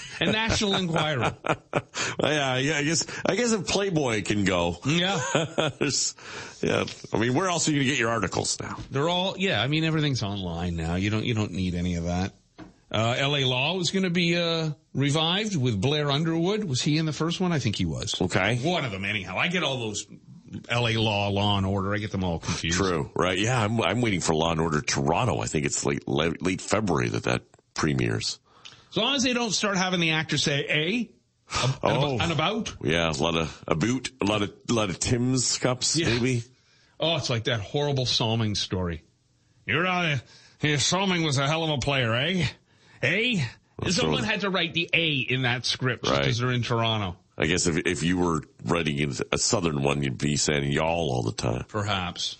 and 0.20 0.34
National 0.34 0.76
Enquirer. 0.76 1.34
yeah, 2.22 2.58
yeah, 2.58 2.78
I 2.78 2.84
guess, 2.84 3.08
I 3.26 3.36
guess 3.36 3.54
if 3.54 3.68
Playboy 3.68 4.24
can 4.24 4.44
go. 4.44 4.78
Yeah. 4.86 5.22
yeah. 5.34 6.84
I 7.14 7.18
mean, 7.18 7.34
where 7.34 7.48
else 7.48 7.70
are 7.70 7.72
you 7.72 7.78
going 7.78 7.88
to 7.88 7.92
get 7.92 7.98
your 7.98 8.10
articles 8.10 8.60
now? 8.60 8.78
They're 8.92 9.08
all, 9.08 9.36
yeah, 9.38 9.62
I 9.62 9.68
mean, 9.68 9.86
everything's 9.86 10.22
online 10.22 10.76
now. 10.76 10.96
You 10.96 11.10
don't, 11.10 11.24
you 11.24 11.34
don't 11.34 11.54
need 11.54 11.74
any 11.74 11.96
of 11.96 12.04
that. 12.04 12.34
Uh, 12.92 13.16
LA 13.22 13.48
Law 13.48 13.78
was 13.78 13.92
going 13.92 14.04
to 14.04 14.10
be, 14.10 14.36
uh, 14.36 14.72
revived 14.94 15.56
with 15.56 15.80
Blair 15.80 16.12
Underwood. 16.12 16.66
Was 16.66 16.82
he 16.82 16.98
in 16.98 17.06
the 17.06 17.14
first 17.14 17.40
one? 17.40 17.54
I 17.54 17.60
think 17.60 17.78
he 17.78 17.86
was. 17.86 18.22
Okay. 18.22 18.58
One 18.58 18.84
of 18.84 18.92
them 18.92 19.06
anyhow. 19.06 19.38
I 19.38 19.48
get 19.48 19.64
all 19.64 19.80
those 19.80 20.06
L.A. 20.70 20.94
Law, 20.94 21.30
Law 21.30 21.58
and 21.58 21.66
Order. 21.66 21.94
I 21.94 21.98
get 21.98 22.12
them 22.12 22.24
all 22.24 22.40
confused. 22.40 22.78
True, 22.78 23.12
right? 23.16 23.38
Yeah, 23.38 23.64
I'm 23.64 23.82
I'm 23.82 24.02
waiting 24.02 24.22
for 24.22 24.34
Law 24.34 24.52
and 24.52 24.62
Order 24.62 24.82
Toronto. 24.82 25.40
I 25.40 25.46
think 25.46 25.66
it's 25.66 25.86
late 25.86 26.08
late, 26.08 26.42
late 26.42 26.62
February 26.62 27.10
that 27.10 27.24
that 27.24 27.44
premieres. 27.74 28.40
As 28.92 28.98
long 28.98 29.16
as 29.16 29.24
they 29.24 29.34
don't 29.34 29.52
start 29.52 29.78
having 29.78 30.00
the 30.00 30.12
actor 30.12 30.38
say 30.38 30.66
a. 30.70 31.12
Oh, 31.84 32.18
and 32.20 32.32
about? 32.32 32.74
Yeah, 32.82 33.10
a 33.10 33.12
lot 33.12 33.36
of 33.36 33.64
a 33.68 33.76
boot, 33.76 34.12
a 34.22 34.26
lot 34.26 34.42
of 34.42 34.54
a 34.70 34.74
lot 34.74 34.90
of 34.90 35.00
Tim's 35.00 35.58
cups, 35.58 35.98
yeah. 35.98 36.08
maybe. 36.08 36.44
Oh, 37.00 37.18
it's 37.18 37.30
like 37.30 37.46
that 37.46 37.60
horrible 37.60 38.06
Salming 38.06 38.56
story. 38.56 39.04
You're 39.66 39.84
not. 39.84 40.22
A, 40.64 40.78
Salming 40.78 41.26
was 41.26 41.38
a 41.38 41.48
hell 41.48 41.64
of 41.64 41.72
a 41.72 41.78
player, 41.78 42.14
eh? 42.14 42.46
Eh? 43.02 43.44
Someone 43.90 44.24
had 44.24 44.42
to 44.42 44.50
write 44.50 44.74
the 44.74 44.90
A 44.94 45.14
in 45.18 45.42
that 45.42 45.66
script 45.66 46.08
right. 46.08 46.20
because 46.20 46.38
they're 46.38 46.52
in 46.52 46.62
Toronto. 46.62 47.18
I 47.38 47.46
guess 47.48 47.68
if 47.68 47.78
if 47.86 48.04
you 48.04 48.18
were 48.18 48.42
writing 48.66 49.14
a 49.32 49.38
southern 49.38 49.84
one, 49.84 50.04
you'd 50.04 50.18
be 50.18 50.38
saying 50.38 50.72
y'all 50.72 51.12
all 51.12 51.24
the 51.24 51.32
time. 51.32 51.66
Perhaps. 51.68 52.38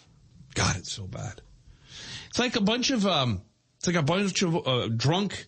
God, 0.54 0.76
it's 0.78 0.92
so 0.92 1.08
bad. 1.08 1.42
It's 2.30 2.40
like 2.40 2.56
a 2.56 2.62
bunch 2.62 2.92
of 2.92 3.08
um, 3.08 3.42
it's 3.78 3.88
like 3.88 3.96
a 3.96 4.04
bunch 4.04 4.42
of 4.42 4.68
uh, 4.68 4.88
drunk 4.90 5.48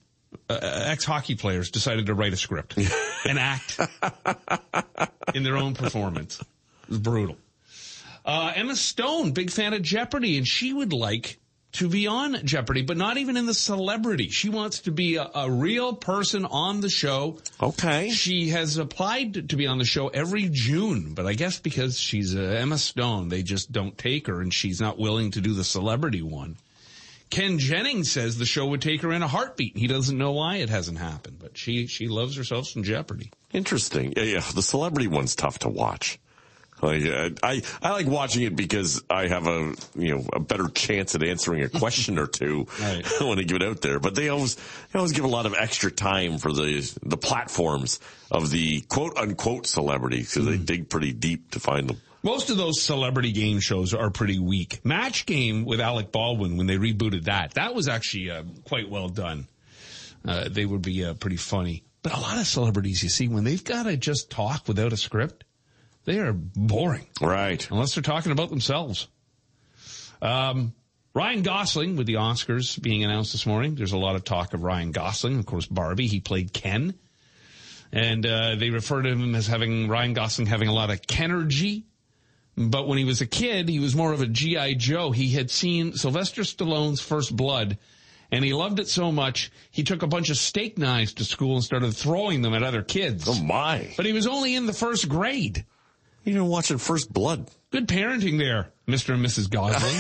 uh, 0.50 0.60
ex 0.62 1.06
hockey 1.06 1.36
players 1.36 1.72
decided 1.72 2.08
to 2.08 2.14
write 2.14 2.34
a 2.34 2.38
script 2.38 2.78
and 3.26 3.38
act 3.38 3.80
in 5.34 5.44
their 5.44 5.58
own 5.58 5.74
performance. 5.74 6.42
It's 6.88 6.98
brutal. 6.98 7.38
Uh, 8.26 8.54
Emma 8.56 8.76
Stone, 8.76 9.32
big 9.32 9.52
fan 9.52 9.74
of 9.74 9.82
Jeopardy, 9.82 10.38
and 10.38 10.48
she 10.48 10.72
would 10.72 10.94
like 10.94 11.40
to 11.74 11.90
be 11.90 12.08
on 12.08 12.46
Jeopardy, 12.46 12.84
but 12.84 12.98
not 12.98 13.18
even 13.18 13.36
in 13.36 13.46
the 13.46 13.54
celebrity. 13.54 14.30
She 14.30 14.50
wants 14.50 14.80
to 14.82 14.92
be 14.92 15.16
a, 15.16 15.30
a, 15.34 15.50
real 15.50 15.94
person 15.94 16.46
on 16.46 16.82
the 16.82 16.90
show. 16.90 17.40
Okay. 17.62 18.12
She 18.12 18.50
has 18.50 18.78
applied 18.78 19.50
to 19.50 19.56
be 19.56 19.68
on 19.68 19.80
the 19.80 19.86
show 19.86 20.08
every 20.08 20.50
June, 20.52 21.14
but 21.14 21.26
I 21.26 21.34
guess 21.34 21.60
because 21.60 22.00
she's 22.00 22.36
uh, 22.36 22.42
Emma 22.42 22.78
Stone, 22.78 23.30
they 23.30 23.44
just 23.44 23.72
don't 23.72 23.98
take 23.98 24.28
her 24.28 24.40
and 24.40 24.54
she's 24.54 24.80
not 24.80 25.00
willing 25.00 25.32
to 25.32 25.42
do 25.42 25.54
the 25.54 25.64
celebrity 25.64 26.22
one. 26.22 26.58
Ken 27.32 27.58
Jennings 27.58 28.12
says 28.12 28.38
the 28.38 28.46
show 28.46 28.68
would 28.68 28.82
take 28.82 29.02
her 29.02 29.12
in 29.12 29.24
a 29.24 29.28
heartbeat. 29.28 29.76
He 29.76 29.88
doesn't 29.88 30.18
know 30.18 30.34
why 30.34 30.58
it 30.58 30.70
hasn't 30.70 31.00
happened, 31.00 31.38
but 31.40 31.58
she, 31.58 31.88
she 31.88 32.08
loves 32.08 32.36
herself 32.36 32.68
some 32.68 32.84
Jeopardy. 32.84 33.32
Interesting. 33.52 34.14
Yeah, 34.16 34.24
yeah. 34.24 34.44
The 34.54 34.62
celebrity 34.62 35.08
one's 35.08 35.36
tough 35.36 35.58
to 35.60 35.70
watch. 35.70 36.20
Like 36.84 37.04
I, 37.42 37.62
I 37.82 37.92
like 37.92 38.08
watching 38.08 38.44
it 38.44 38.56
because 38.56 39.02
I 39.10 39.28
have 39.28 39.48
a 39.48 39.74
you 39.96 40.16
know 40.16 40.26
a 40.34 40.40
better 40.40 40.68
chance 40.68 41.16
at 41.16 41.24
answering 41.24 41.64
a 41.64 41.70
question 41.70 42.20
or 42.20 42.28
two 42.28 42.68
right. 42.82 43.06
when 43.22 43.40
I 43.40 43.44
give 43.44 43.56
it 43.56 43.64
out 43.64 43.82
there. 43.82 44.00
But 44.00 44.16
they 44.16 44.30
always 44.30 44.56
they 44.56 45.00
always 45.00 45.14
give 45.14 45.24
a 45.24 45.30
lot 45.30 45.46
of 45.46 45.56
extra 45.58 45.92
time 45.92 46.38
for 46.38 46.52
the 46.52 47.00
the 47.02 47.18
platforms 47.18 48.00
of 48.30 48.52
the 48.52 48.82
quote 48.82 49.18
unquote 49.18 49.66
celebrities 49.66 50.34
because 50.34 50.48
mm. 50.48 50.52
they 50.52 50.58
hmm. 50.58 50.66
dig 50.66 50.90
pretty 50.90 51.14
deep 51.14 51.52
to 51.52 51.60
find 51.60 51.90
them. 51.90 52.02
Most 52.22 52.50
of 52.50 52.56
those 52.56 52.82
celebrity 52.82 53.34
game 53.34 53.60
shows 53.60 53.94
are 53.94 54.10
pretty 54.10 54.40
weak. 54.40 54.86
Match 54.86 55.26
Game 55.26 55.66
with 55.66 55.82
Alec 55.82 56.12
Baldwin 56.12 56.56
when 56.56 56.68
they 56.68 56.78
rebooted 56.78 57.26
that 57.26 57.56
that 57.56 57.76
was 57.76 57.88
actually 57.88 58.32
uh, 58.32 58.44
quite 58.66 58.90
well 58.90 59.10
done. 59.10 59.48
Uh, 60.26 60.48
they 60.50 60.66
would 60.66 60.82
be 60.82 61.04
uh, 61.04 61.14
pretty 61.16 61.36
funny. 61.36 61.84
But 62.02 62.14
a 62.14 62.20
lot 62.20 62.38
of 62.38 62.48
celebrities, 62.48 63.04
you 63.04 63.10
see, 63.10 63.28
when 63.28 63.44
they've 63.44 63.64
got 63.64 63.84
to 63.84 63.96
just 63.98 64.30
talk 64.30 64.68
without 64.68 64.94
a 64.94 64.98
script, 64.98 65.46
they 66.06 66.20
are 66.20 66.34
boring. 66.34 67.08
Right. 67.22 67.70
Unless 67.70 67.96
they're 67.96 68.04
talking 68.04 68.32
about 68.32 68.50
themselves. 68.50 69.08
Um, 70.22 70.74
Ryan 71.14 71.44
Gosling 71.44 71.96
with 71.96 72.08
the 72.08 72.16
Oscars 72.16 72.82
being 72.82 73.04
announced 73.04 73.32
this 73.32 73.46
morning. 73.46 73.76
There's 73.76 73.92
a 73.92 73.98
lot 73.98 74.16
of 74.16 74.24
talk 74.24 74.54
of 74.54 74.64
Ryan 74.64 74.92
Gosling. 74.92 75.38
Of 75.38 75.46
course, 75.46 75.66
Barbie, 75.66 76.08
he 76.08 76.20
played 76.20 76.54
Ken. 76.54 76.96
And, 77.92 78.26
uh, 78.26 78.56
they 78.56 78.72
refer 78.72 79.04
to 79.04 79.10
him 79.10 79.36
as 79.36 79.46
having, 79.46 79.88
Ryan 79.88 80.14
Gosling 80.14 80.48
having 80.48 80.68
a 80.68 80.74
lot 80.74 80.90
of 80.90 81.02
Kenergy. 81.02 81.84
But 82.58 82.88
when 82.88 82.98
he 82.98 83.04
was 83.04 83.22
a 83.22 83.26
kid, 83.26 83.70
he 83.70 83.80
was 83.80 83.96
more 83.96 84.14
of 84.14 84.22
a 84.22 84.28
G.I. 84.28 84.74
Joe. 84.76 85.12
He 85.12 85.30
had 85.30 85.52
seen 85.52 85.94
Sylvester 85.94 86.42
Stallone's 86.42 87.02
First 87.02 87.36
Blood 87.36 87.78
and 88.34 88.44
he 88.44 88.52
loved 88.52 88.80
it 88.80 88.88
so 88.88 89.12
much, 89.12 89.52
he 89.70 89.84
took 89.84 90.02
a 90.02 90.08
bunch 90.08 90.32
of 90.32 90.38
steak 90.38 90.80
knives 90.80 91.14
to 91.14 91.24
school 91.24 91.54
and 91.54 91.64
started 91.64 91.94
throwing 91.94 92.42
them 92.42 92.56
at 92.56 92.64
other 92.64 92.82
kids. 92.82 93.26
Oh 93.28 93.40
my. 93.44 93.94
But 93.96 94.08
he 94.08 94.12
was 94.12 94.26
only 94.26 94.56
in 94.56 94.66
the 94.66 94.74
first 94.74 95.08
grade. 95.08 95.66
You're 96.24 96.44
watching 96.44 96.78
First 96.78 97.12
Blood. 97.12 97.50
Good 97.72 97.88
parenting 97.88 98.38
there, 98.38 98.72
Mr. 98.88 99.14
and 99.14 99.26
Mrs. 99.26 99.50
Gosling. 99.50 99.94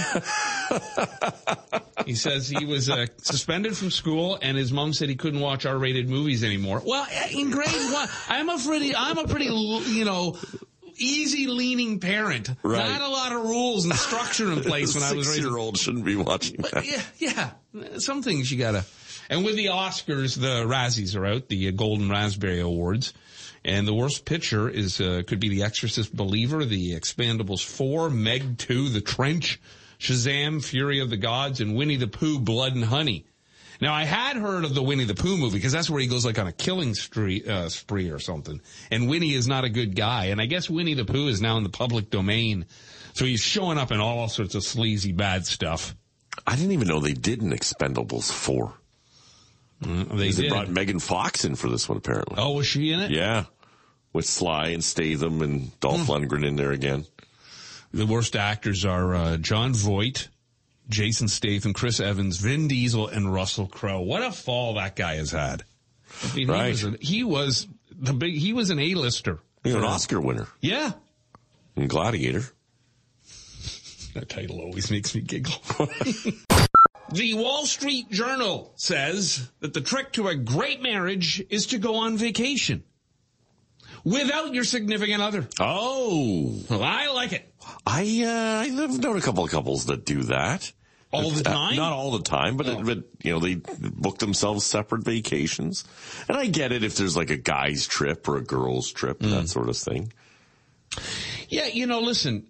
he 2.05 2.15
says 2.15 2.47
he 2.47 2.65
was 2.65 2.89
uh, 2.89 3.07
suspended 3.17 3.75
from 3.75 3.91
school, 3.91 4.37
and 4.41 4.55
his 4.55 4.71
mom 4.71 4.93
said 4.93 5.09
he 5.09 5.15
couldn't 5.15 5.41
watch 5.41 5.65
R-rated 5.65 6.07
movies 6.07 6.43
anymore. 6.43 6.81
Well, 6.85 7.05
in 7.31 7.49
grade 7.49 7.67
one, 7.91 8.07
I'm 8.29 8.49
a 8.49 8.57
pretty, 8.57 8.95
I'm 8.95 9.17
a 9.17 9.27
pretty, 9.27 9.45
you 9.45 10.05
know, 10.05 10.37
easy 10.95 11.47
leaning 11.47 11.99
parent. 11.99 12.49
Right. 12.63 12.87
Not 12.87 13.01
a 13.01 13.07
lot 13.07 13.33
of 13.33 13.43
rules 13.43 13.85
and 13.85 13.93
structure 13.95 14.51
in 14.51 14.61
place 14.61 14.95
when 14.95 15.03
I 15.03 15.13
was 15.13 15.27
raising. 15.27 15.43
Year 15.43 15.57
old 15.57 15.77
shouldn't 15.77 16.05
be 16.05 16.15
watching 16.15 16.57
but 16.59 16.71
that. 16.71 16.85
Yeah, 16.85 17.01
yeah. 17.17 17.97
Some 17.97 18.21
things 18.21 18.51
you 18.51 18.57
gotta. 18.57 18.85
And 19.29 19.43
with 19.43 19.55
the 19.55 19.67
Oscars, 19.67 20.39
the 20.39 20.65
Razzies 20.65 21.15
are 21.15 21.25
out, 21.25 21.47
the 21.47 21.71
Golden 21.71 22.09
Raspberry 22.09 22.59
Awards. 22.59 23.13
And 23.65 23.87
the 23.87 23.93
worst 23.93 24.25
picture 24.25 24.69
is 24.69 24.99
uh, 24.99 25.23
could 25.25 25.39
be 25.39 25.49
The 25.49 25.63
Exorcist 25.63 26.15
Believer, 26.15 26.65
The 26.65 26.93
Expendables 26.99 27.63
4, 27.63 28.09
Meg 28.09 28.57
2, 28.57 28.89
The 28.89 29.01
Trench, 29.01 29.61
Shazam, 29.99 30.63
Fury 30.63 30.99
of 30.99 31.09
the 31.09 31.17
Gods, 31.17 31.61
and 31.61 31.75
Winnie 31.75 31.95
the 31.95 32.07
Pooh, 32.07 32.39
Blood 32.39 32.75
and 32.75 32.83
Honey. 32.83 33.25
Now 33.79 33.93
I 33.93 34.03
had 34.03 34.37
heard 34.37 34.65
of 34.65 34.75
the 34.75 34.83
Winnie 34.83 35.05
the 35.05 35.15
Pooh 35.15 35.37
movie 35.37 35.57
because 35.57 35.71
that's 35.71 35.89
where 35.89 36.01
he 36.01 36.07
goes 36.07 36.25
like 36.25 36.37
on 36.39 36.47
a 36.47 36.51
killing 36.51 36.93
spree, 36.93 37.43
uh, 37.47 37.69
spree 37.69 38.09
or 38.09 38.19
something. 38.19 38.61
And 38.91 39.09
Winnie 39.09 39.33
is 39.33 39.47
not 39.47 39.63
a 39.63 39.69
good 39.69 39.95
guy. 39.95 40.25
And 40.25 40.41
I 40.41 40.45
guess 40.45 40.69
Winnie 40.69 40.93
the 40.93 41.05
Pooh 41.05 41.27
is 41.27 41.41
now 41.41 41.57
in 41.57 41.63
the 41.63 41.69
public 41.69 42.09
domain. 42.09 42.65
So 43.13 43.25
he's 43.25 43.41
showing 43.41 43.77
up 43.77 43.91
in 43.91 43.99
all 43.99 44.27
sorts 44.27 44.55
of 44.55 44.63
sleazy 44.63 45.11
bad 45.11 45.45
stuff. 45.45 45.95
I 46.47 46.55
didn't 46.55 46.71
even 46.71 46.87
know 46.87 46.99
they 46.99 47.13
did 47.13 47.41
an 47.41 47.51
Expendables 47.51 48.31
4. 48.31 48.73
Mm, 49.83 50.17
they, 50.17 50.31
they 50.31 50.49
brought 50.49 50.69
Megan 50.69 50.99
Fox 50.99 51.45
in 51.45 51.55
for 51.55 51.69
this 51.69 51.87
one, 51.87 51.97
apparently. 51.97 52.35
Oh, 52.37 52.53
was 52.53 52.67
she 52.67 52.91
in 52.91 52.99
it? 52.99 53.11
Yeah. 53.11 53.45
With 54.11 54.25
Sly 54.25 54.67
and 54.69 54.83
Statham 54.83 55.41
and 55.41 55.79
Dolph 55.79 56.01
mm. 56.01 56.27
Lundgren 56.27 56.45
in 56.45 56.55
there 56.55 56.71
again. 56.71 57.05
The 57.93 58.05
worst 58.05 58.35
actors 58.35 58.85
are 58.85 59.13
uh, 59.13 59.37
Jon 59.37 59.73
Voight, 59.73 60.29
Jason 60.89 61.27
Statham, 61.27 61.73
Chris 61.73 61.99
Evans, 61.99 62.37
Vin 62.37 62.67
Diesel, 62.67 63.07
and 63.07 63.31
Russell 63.31 63.67
Crowe. 63.67 64.01
What 64.01 64.23
a 64.23 64.31
fall 64.31 64.75
that 64.75 64.95
guy 64.95 65.15
has 65.15 65.31
had. 65.31 65.63
I 66.23 66.35
mean, 66.35 66.49
right. 66.49 66.65
he, 66.65 66.71
was 66.71 66.83
a, 66.83 66.97
he 66.99 67.23
was 67.23 67.67
the 67.91 68.13
big, 68.13 68.35
he 68.35 68.53
was 68.53 68.69
an 68.69 68.79
A-lister. 68.79 69.39
He's 69.63 69.75
an 69.75 69.83
Oscar 69.83 70.19
winner. 70.19 70.47
Yeah. 70.59 70.91
And 71.75 71.89
Gladiator. 71.89 72.43
That 74.13 74.29
title 74.29 74.59
always 74.59 74.91
makes 74.91 75.15
me 75.15 75.21
giggle. 75.21 75.53
The 77.13 77.33
Wall 77.35 77.65
Street 77.65 78.09
Journal 78.11 78.73
says 78.75 79.49
that 79.59 79.73
the 79.73 79.81
trick 79.81 80.13
to 80.13 80.27
a 80.27 80.35
great 80.35 80.81
marriage 80.81 81.43
is 81.49 81.67
to 81.67 81.77
go 81.77 81.95
on 81.95 82.17
vacation. 82.17 82.83
without 84.05 84.53
your 84.53 84.65
significant 84.65 85.21
other. 85.21 85.47
Oh, 85.61 86.59
Well, 86.69 86.83
I 86.83 87.07
like 87.13 87.31
it. 87.31 87.53
I 87.87 88.23
uh, 88.25 88.83
I've 88.83 88.99
known 88.99 89.15
a 89.17 89.21
couple 89.21 89.45
of 89.45 89.49
couples 89.51 89.85
that 89.85 90.03
do 90.05 90.23
that. 90.23 90.69
All 91.13 91.29
the 91.31 91.39
Uh, 91.49 91.53
time? 91.53 91.75
not 91.77 91.93
all 91.93 92.11
the 92.11 92.23
time, 92.23 92.57
but, 92.57 92.67
Oh. 92.67 92.83
but, 92.83 93.03
you 93.23 93.31
know, 93.31 93.39
they 93.39 93.55
book 93.55 94.17
themselves 94.17 94.65
separate 94.65 95.03
vacations. 95.05 95.85
And 96.27 96.35
I 96.35 96.47
get 96.47 96.71
it 96.73 96.83
if 96.83 96.95
there's 96.97 97.15
like 97.15 97.29
a 97.29 97.37
guy's 97.37 97.87
trip 97.87 98.27
or 98.27 98.35
a 98.37 98.43
girl's 98.43 98.91
trip, 98.91 99.19
Mm. 99.19 99.29
that 99.29 99.47
sort 99.47 99.69
of 99.69 99.77
thing. 99.77 100.11
Yeah, 101.49 101.67
you 101.67 101.85
know, 101.85 102.01
listen, 102.01 102.47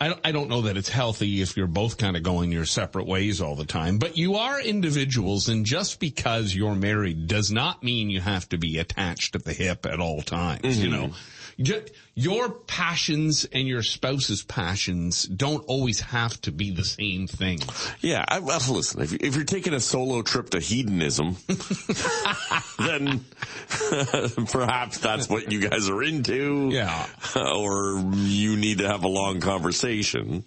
I 0.00 0.08
don't, 0.08 0.20
I 0.24 0.32
don't 0.32 0.48
know 0.48 0.62
that 0.62 0.76
it's 0.76 0.88
healthy 0.88 1.42
if 1.42 1.56
you're 1.56 1.66
both 1.66 1.98
kind 1.98 2.16
of 2.16 2.22
going 2.22 2.50
your 2.50 2.64
separate 2.64 3.06
ways 3.06 3.40
all 3.40 3.56
the 3.56 3.66
time, 3.66 3.98
but 3.98 4.16
you 4.16 4.36
are 4.36 4.60
individuals 4.60 5.48
and 5.48 5.66
just 5.66 6.00
because 6.00 6.54
you're 6.54 6.74
married 6.74 7.26
does 7.26 7.50
not 7.50 7.82
mean 7.82 8.08
you 8.08 8.20
have 8.20 8.48
to 8.50 8.58
be 8.58 8.78
attached 8.78 9.34
at 9.34 9.44
the 9.44 9.52
hip 9.52 9.84
at 9.84 10.00
all 10.00 10.22
times, 10.22 10.82
you 10.82 10.88
mm-hmm. 10.88 11.08
know. 11.08 11.14
Ju- 11.60 11.84
Your 12.14 12.50
passions 12.50 13.44
and 13.52 13.66
your 13.68 13.82
spouse's 13.82 14.42
passions 14.42 15.24
don't 15.24 15.64
always 15.66 16.00
have 16.00 16.40
to 16.42 16.52
be 16.52 16.70
the 16.70 16.84
same 16.84 17.26
thing. 17.26 17.60
Yeah, 18.00 18.24
I, 18.26 18.38
well, 18.40 18.60
listen, 18.68 19.02
if, 19.02 19.12
you- 19.12 19.18
if 19.20 19.34
you're 19.36 19.44
taking 19.44 19.72
a 19.74 19.80
solo 19.80 20.22
trip 20.22 20.50
to 20.50 20.60
hedonism, 20.60 21.36
then 22.78 23.24
perhaps 24.46 24.98
that's 24.98 25.28
what 25.28 25.50
you 25.52 25.60
guys 25.68 25.88
are 25.88 26.02
into. 26.02 26.70
Yeah. 26.72 27.06
Or 27.36 27.98
you 28.14 28.56
need 28.56 28.78
to 28.78 28.88
have 28.88 29.04
a 29.04 29.08
long 29.08 29.40
conversation. 29.40 30.44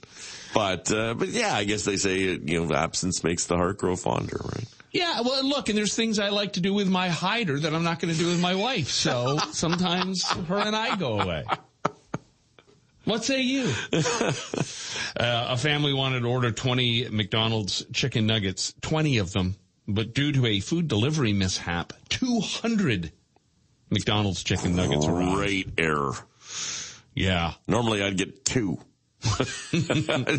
But, 0.53 0.91
uh, 0.91 1.13
but 1.15 1.29
yeah, 1.29 1.53
I 1.53 1.63
guess 1.65 1.83
they 1.83 1.97
say, 1.97 2.19
you 2.19 2.65
know, 2.65 2.73
absence 2.73 3.23
makes 3.23 3.45
the 3.45 3.55
heart 3.57 3.77
grow 3.77 3.95
fonder, 3.95 4.39
right? 4.43 4.65
Yeah, 4.97 5.21
well, 5.21 5.43
look, 5.43 5.69
and 5.69 5.77
there's 5.77 5.93
things 5.93 6.17
I 6.17 6.29
like 6.29 6.53
to 6.53 6.59
do 6.59 6.73
with 6.73 6.89
my 6.89 7.09
hider 7.09 7.59
that 7.59 7.71
I'm 7.71 7.83
not 7.83 7.99
going 7.99 8.11
to 8.11 8.19
do 8.19 8.25
with 8.25 8.41
my 8.41 8.55
wife. 8.55 8.87
So 8.87 9.37
sometimes 9.51 10.23
her 10.25 10.57
and 10.57 10.75
I 10.75 10.95
go 10.95 11.19
away. 11.19 11.45
What 13.05 13.23
say 13.23 13.41
you? 13.41 13.71
uh, 13.93 14.33
a 15.15 15.55
family 15.55 15.93
wanted 15.93 16.21
to 16.21 16.27
order 16.27 16.51
20 16.51 17.09
McDonald's 17.09 17.85
chicken 17.93 18.25
nuggets, 18.25 18.73
20 18.81 19.19
of 19.19 19.33
them, 19.33 19.55
but 19.87 20.15
due 20.15 20.31
to 20.31 20.47
a 20.47 20.59
food 20.61 20.87
delivery 20.87 21.31
mishap, 21.31 21.93
200 22.09 23.11
McDonald's 23.91 24.43
chicken 24.43 24.75
nuggets 24.75 25.05
arrived. 25.05 25.35
Great 25.35 25.69
error. 25.77 26.13
Yeah. 27.13 27.53
Normally 27.67 28.01
I'd 28.01 28.17
get 28.17 28.43
two. 28.43 28.79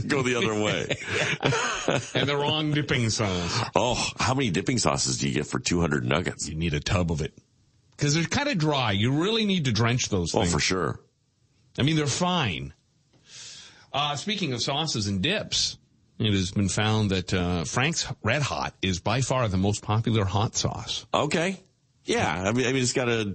Go 0.09 0.23
the 0.23 0.37
other 0.37 0.55
way. 0.63 0.97
And 2.15 2.29
the 2.29 2.37
wrong 2.37 2.73
dipping 2.73 3.09
sauce. 3.09 3.65
Oh, 3.75 3.95
how 4.19 4.35
many 4.35 4.51
dipping 4.51 4.79
sauces 4.79 5.19
do 5.19 5.27
you 5.29 5.35
get 5.35 5.47
for 5.47 5.59
200 5.59 6.05
nuggets? 6.05 6.47
You 6.47 6.55
need 6.55 6.75
a 6.75 6.81
tub 6.81 7.11
of 7.11 7.23
it. 7.23 7.33
Because 7.97 8.15
they're 8.15 8.25
kind 8.25 8.49
of 8.49 8.59
dry. 8.59 8.93
You 8.93 9.23
really 9.23 9.47
need 9.47 9.65
to 9.65 9.73
drench 9.73 10.11
those 10.11 10.35
Oh, 10.35 10.45
for 10.45 10.61
sure. 10.61 11.01
I 11.79 11.83
mean, 11.83 11.97
they're 11.97 12.07
fine. 12.07 12.75
Uh, 13.93 14.17
speaking 14.17 14.53
of 14.53 14.63
sauces 14.63 15.07
and 15.07 15.23
dips, 15.23 15.79
it 16.19 16.33
has 16.33 16.51
been 16.51 16.69
found 16.69 17.11
that 17.11 17.33
uh, 17.33 17.65
Frank's 17.65 18.07
Red 18.23 18.43
Hot 18.43 18.75
is 18.83 19.01
by 19.01 19.23
far 19.23 19.49
the 19.49 19.57
most 19.57 19.83
popular 19.83 20.25
hot 20.25 20.57
sauce. 20.57 21.07
Okay. 21.15 21.59
Yeah. 22.05 22.31
I 22.31 22.53
mean, 22.53 22.67
I 22.67 22.73
mean, 22.73 22.83
it's 22.83 22.93
got 22.93 23.09
a, 23.09 23.35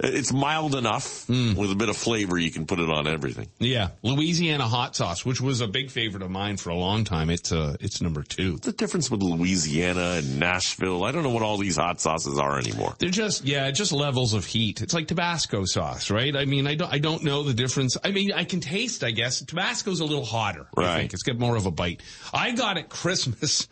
it's 0.00 0.32
mild 0.32 0.74
enough 0.74 1.28
with 1.28 1.70
a 1.70 1.74
bit 1.76 1.88
of 1.88 1.96
flavor. 1.96 2.36
You 2.36 2.50
can 2.50 2.66
put 2.66 2.80
it 2.80 2.90
on 2.90 3.06
everything. 3.06 3.48
Yeah, 3.60 3.90
Louisiana 4.02 4.66
hot 4.66 4.96
sauce, 4.96 5.24
which 5.24 5.40
was 5.40 5.60
a 5.60 5.68
big 5.68 5.90
favorite 5.90 6.22
of 6.22 6.30
mine 6.30 6.56
for 6.56 6.70
a 6.70 6.74
long 6.74 7.04
time. 7.04 7.30
It's 7.30 7.52
uh, 7.52 7.76
it's 7.80 8.00
number 8.02 8.22
two. 8.24 8.56
The 8.56 8.72
difference 8.72 9.08
with 9.10 9.22
Louisiana 9.22 10.14
and 10.18 10.40
Nashville. 10.40 11.04
I 11.04 11.12
don't 11.12 11.22
know 11.22 11.30
what 11.30 11.42
all 11.44 11.56
these 11.58 11.76
hot 11.76 12.00
sauces 12.00 12.38
are 12.38 12.58
anymore. 12.58 12.96
They're 12.98 13.08
just 13.10 13.44
yeah, 13.44 13.70
just 13.70 13.92
levels 13.92 14.34
of 14.34 14.44
heat. 14.44 14.82
It's 14.82 14.94
like 14.94 15.06
Tabasco 15.06 15.64
sauce, 15.64 16.10
right? 16.10 16.34
I 16.34 16.44
mean, 16.44 16.66
I 16.66 16.74
don't 16.74 16.92
I 16.92 16.98
don't 16.98 17.22
know 17.22 17.44
the 17.44 17.54
difference. 17.54 17.96
I 18.02 18.10
mean, 18.10 18.32
I 18.32 18.44
can 18.44 18.60
taste, 18.60 19.04
I 19.04 19.12
guess. 19.12 19.42
Tabasco's 19.42 20.00
a 20.00 20.04
little 20.04 20.24
hotter. 20.24 20.66
I 20.76 20.80
Right. 20.80 20.96
think 20.98 21.12
it's 21.14 21.22
got 21.22 21.38
more 21.38 21.54
of 21.56 21.66
a 21.66 21.70
bite. 21.70 22.02
I 22.32 22.50
got 22.52 22.78
it 22.78 22.88
Christmas. 22.88 23.68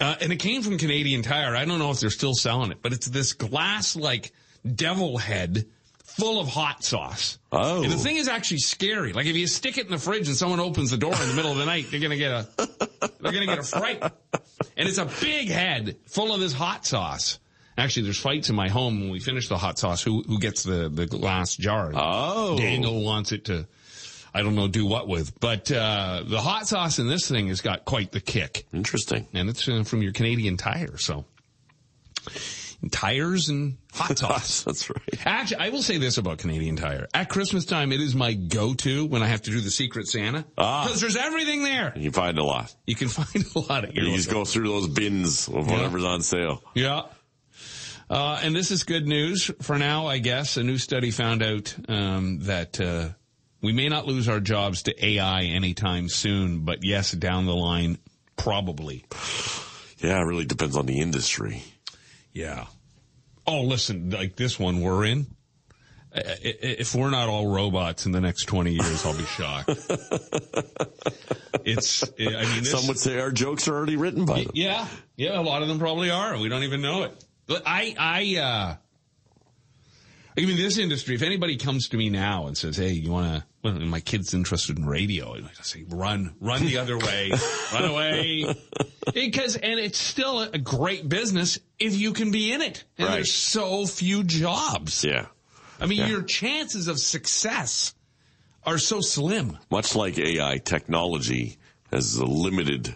Uh, 0.00 0.14
and 0.20 0.32
it 0.32 0.36
came 0.36 0.62
from 0.62 0.78
Canadian 0.78 1.22
Tire. 1.22 1.56
I 1.56 1.64
don't 1.64 1.78
know 1.80 1.90
if 1.90 1.98
they're 1.98 2.10
still 2.10 2.34
selling 2.34 2.70
it, 2.70 2.78
but 2.82 2.92
it's 2.92 3.06
this 3.08 3.32
glass 3.32 3.96
like 3.96 4.32
devil 4.68 5.18
head 5.18 5.66
full 6.04 6.40
of 6.40 6.48
hot 6.48 6.84
sauce. 6.84 7.38
Oh. 7.52 7.82
And 7.82 7.92
the 7.92 7.96
thing 7.96 8.16
is 8.16 8.28
actually 8.28 8.58
scary. 8.58 9.12
Like 9.12 9.26
if 9.26 9.36
you 9.36 9.46
stick 9.46 9.78
it 9.78 9.86
in 9.86 9.92
the 9.92 9.98
fridge 9.98 10.26
and 10.28 10.36
someone 10.36 10.60
opens 10.60 10.90
the 10.90 10.96
door 10.96 11.12
in 11.14 11.28
the 11.28 11.34
middle 11.34 11.52
of 11.52 11.58
the 11.58 11.66
night, 11.66 11.86
they're 11.90 12.00
gonna 12.00 12.16
get 12.16 12.32
a 12.32 12.48
they're 13.20 13.32
gonna 13.32 13.46
get 13.46 13.58
a 13.58 13.62
fright. 13.62 14.02
And 14.76 14.88
it's 14.88 14.98
a 14.98 15.06
big 15.20 15.48
head 15.48 15.96
full 16.06 16.34
of 16.34 16.40
this 16.40 16.52
hot 16.52 16.86
sauce. 16.86 17.38
Actually, 17.76 18.02
there's 18.04 18.18
fights 18.18 18.50
in 18.50 18.56
my 18.56 18.68
home 18.68 19.00
when 19.00 19.10
we 19.10 19.20
finish 19.20 19.48
the 19.48 19.56
hot 19.56 19.78
sauce. 19.78 20.02
Who 20.02 20.22
who 20.22 20.40
gets 20.40 20.64
the 20.64 20.88
the 20.88 21.06
glass 21.06 21.54
jar? 21.54 21.92
Oh. 21.94 22.58
Daniel 22.58 23.04
wants 23.04 23.30
it 23.30 23.44
to, 23.44 23.68
I 24.34 24.42
don't 24.42 24.56
know, 24.56 24.66
do 24.66 24.84
what 24.84 25.06
with. 25.06 25.38
But 25.38 25.70
uh, 25.70 26.24
the 26.26 26.40
hot 26.40 26.66
sauce 26.66 26.98
in 26.98 27.06
this 27.06 27.28
thing 27.28 27.46
has 27.48 27.60
got 27.60 27.84
quite 27.84 28.10
the 28.10 28.20
kick, 28.20 28.66
Interesting. 28.72 29.28
and 29.32 29.48
it's 29.48 29.68
uh, 29.68 29.84
from 29.84 30.02
your 30.02 30.12
Canadian 30.12 30.56
Tire. 30.56 30.96
So 30.96 31.24
tires 32.90 33.48
and 33.48 33.76
hot 33.92 34.18
sauce. 34.18 34.62
That's 34.62 34.88
right. 34.88 35.26
Actually, 35.26 35.60
I 35.60 35.68
will 35.70 35.82
say 35.82 35.98
this 35.98 36.18
about 36.18 36.38
Canadian 36.38 36.76
Tire. 36.76 37.08
At 37.12 37.28
Christmas 37.28 37.64
time, 37.64 37.92
it 37.92 38.00
is 38.00 38.14
my 38.14 38.34
go-to 38.34 39.06
when 39.06 39.22
I 39.22 39.26
have 39.26 39.42
to 39.42 39.50
do 39.50 39.60
the 39.60 39.70
Secret 39.70 40.06
Santa. 40.06 40.44
Ah. 40.56 40.84
Because 40.84 41.00
there's 41.00 41.16
everything 41.16 41.64
there. 41.64 41.92
You 41.96 42.10
can 42.10 42.12
find 42.12 42.38
a 42.38 42.44
lot. 42.44 42.74
You 42.86 42.94
can 42.94 43.08
find 43.08 43.44
a 43.54 43.58
lot 43.58 43.84
of 43.84 43.94
You 43.94 44.14
just 44.14 44.30
go 44.30 44.44
through 44.44 44.68
those 44.68 44.88
bins 44.88 45.48
of 45.48 45.68
whatever's 45.70 46.04
on 46.04 46.22
sale. 46.22 46.62
Yeah. 46.74 47.02
Uh, 48.10 48.40
and 48.42 48.56
this 48.56 48.70
is 48.70 48.84
good 48.84 49.06
news 49.06 49.50
for 49.60 49.76
now, 49.76 50.06
I 50.06 50.18
guess. 50.18 50.56
A 50.56 50.62
new 50.62 50.78
study 50.78 51.10
found 51.10 51.42
out 51.42 51.76
um, 51.88 52.38
that 52.44 52.80
uh, 52.80 53.10
we 53.60 53.72
may 53.72 53.88
not 53.88 54.06
lose 54.06 54.28
our 54.28 54.40
jobs 54.40 54.84
to 54.84 55.04
AI 55.06 55.42
anytime 55.42 56.08
soon, 56.08 56.64
but 56.64 56.84
yes, 56.84 57.12
down 57.12 57.44
the 57.44 57.54
line, 57.54 57.98
probably. 58.36 59.04
Yeah, 59.98 60.20
it 60.20 60.24
really 60.24 60.46
depends 60.46 60.76
on 60.76 60.86
the 60.86 61.00
industry. 61.00 61.62
Yeah. 62.32 62.66
Oh, 63.46 63.62
listen, 63.62 64.10
like 64.10 64.36
this 64.36 64.58
one 64.58 64.80
we're 64.80 65.04
in. 65.04 65.26
If 66.12 66.94
we're 66.94 67.10
not 67.10 67.28
all 67.28 67.46
robots 67.46 68.06
in 68.06 68.12
the 68.12 68.20
next 68.20 68.44
20 68.46 68.72
years, 68.72 69.04
I'll 69.04 69.16
be 69.16 69.24
shocked. 69.24 69.68
it's, 71.64 72.02
I 72.02 72.08
mean, 72.18 72.60
this, 72.60 72.70
Some 72.70 72.86
would 72.88 72.98
say 72.98 73.20
our 73.20 73.30
jokes 73.30 73.68
are 73.68 73.74
already 73.74 73.96
written 73.96 74.24
by 74.24 74.44
them. 74.44 74.52
yeah, 74.54 74.86
yeah, 75.16 75.38
a 75.38 75.42
lot 75.42 75.62
of 75.62 75.68
them 75.68 75.78
probably 75.78 76.10
are. 76.10 76.38
We 76.38 76.48
don't 76.48 76.64
even 76.64 76.80
know 76.80 77.02
it. 77.04 77.24
But 77.46 77.62
I, 77.66 77.94
I, 77.98 78.36
uh, 78.40 78.76
I 80.38 80.46
mean, 80.46 80.56
this 80.56 80.78
industry, 80.78 81.16
if 81.16 81.22
anybody 81.22 81.56
comes 81.56 81.88
to 81.88 81.96
me 81.96 82.10
now 82.10 82.46
and 82.46 82.56
says, 82.56 82.76
Hey, 82.76 82.92
you 82.92 83.10
want 83.10 83.26
to, 83.26 83.44
well, 83.64 83.74
my 83.74 83.98
kid's 84.00 84.32
interested 84.34 84.78
in 84.78 84.86
radio, 84.86 85.34
I 85.34 85.40
say, 85.62 85.84
run, 85.88 86.34
run 86.40 86.64
the 86.64 86.78
other 86.78 86.96
way, 86.96 87.32
run 87.72 87.84
away. 87.84 88.54
Because, 89.14 89.56
and 89.56 89.80
it's 89.80 89.96
still 89.98 90.42
a 90.42 90.58
great 90.58 91.08
business 91.08 91.58
if 91.78 91.94
you 91.96 92.12
can 92.12 92.30
be 92.30 92.52
in 92.52 92.60
it. 92.60 92.84
And 92.98 93.08
Right. 93.08 93.14
there's 93.14 93.32
so 93.32 93.86
few 93.86 94.22
jobs. 94.22 95.02
Yeah. 95.02 95.26
I 95.80 95.86
mean, 95.86 96.00
Yeah. 96.00 96.08
your 96.08 96.22
chances 96.22 96.88
of 96.88 96.98
success 97.00 97.94
are 98.66 98.76
so 98.78 99.00
slim. 99.00 99.56
Much 99.70 99.96
like 99.96 100.18
AI, 100.18 100.58
technology 100.58 101.56
has 101.90 102.20
limited 102.20 102.94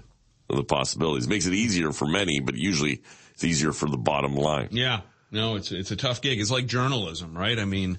the 0.51 0.63
possibilities. 0.65 1.27
Makes 1.27 1.47
it 1.47 1.55
easier 1.55 1.93
for 1.93 2.07
many, 2.07 2.41
but 2.41 2.57
usually 2.57 3.01
it's 3.33 3.43
easier 3.43 3.73
for 3.73 3.89
the 3.89 3.97
bottom 3.97 4.35
line. 4.37 4.69
Yeah. 4.71 5.01
No, 5.33 5.57
it's 5.57 5.73
it's 5.73 5.91
a 5.91 5.97
tough 5.97 6.21
gig. 6.21 6.41
It's 6.41 6.51
like 6.51 6.67
journalism, 6.67 7.37
right? 7.37 7.59
I 7.59 7.65
mean, 7.65 7.99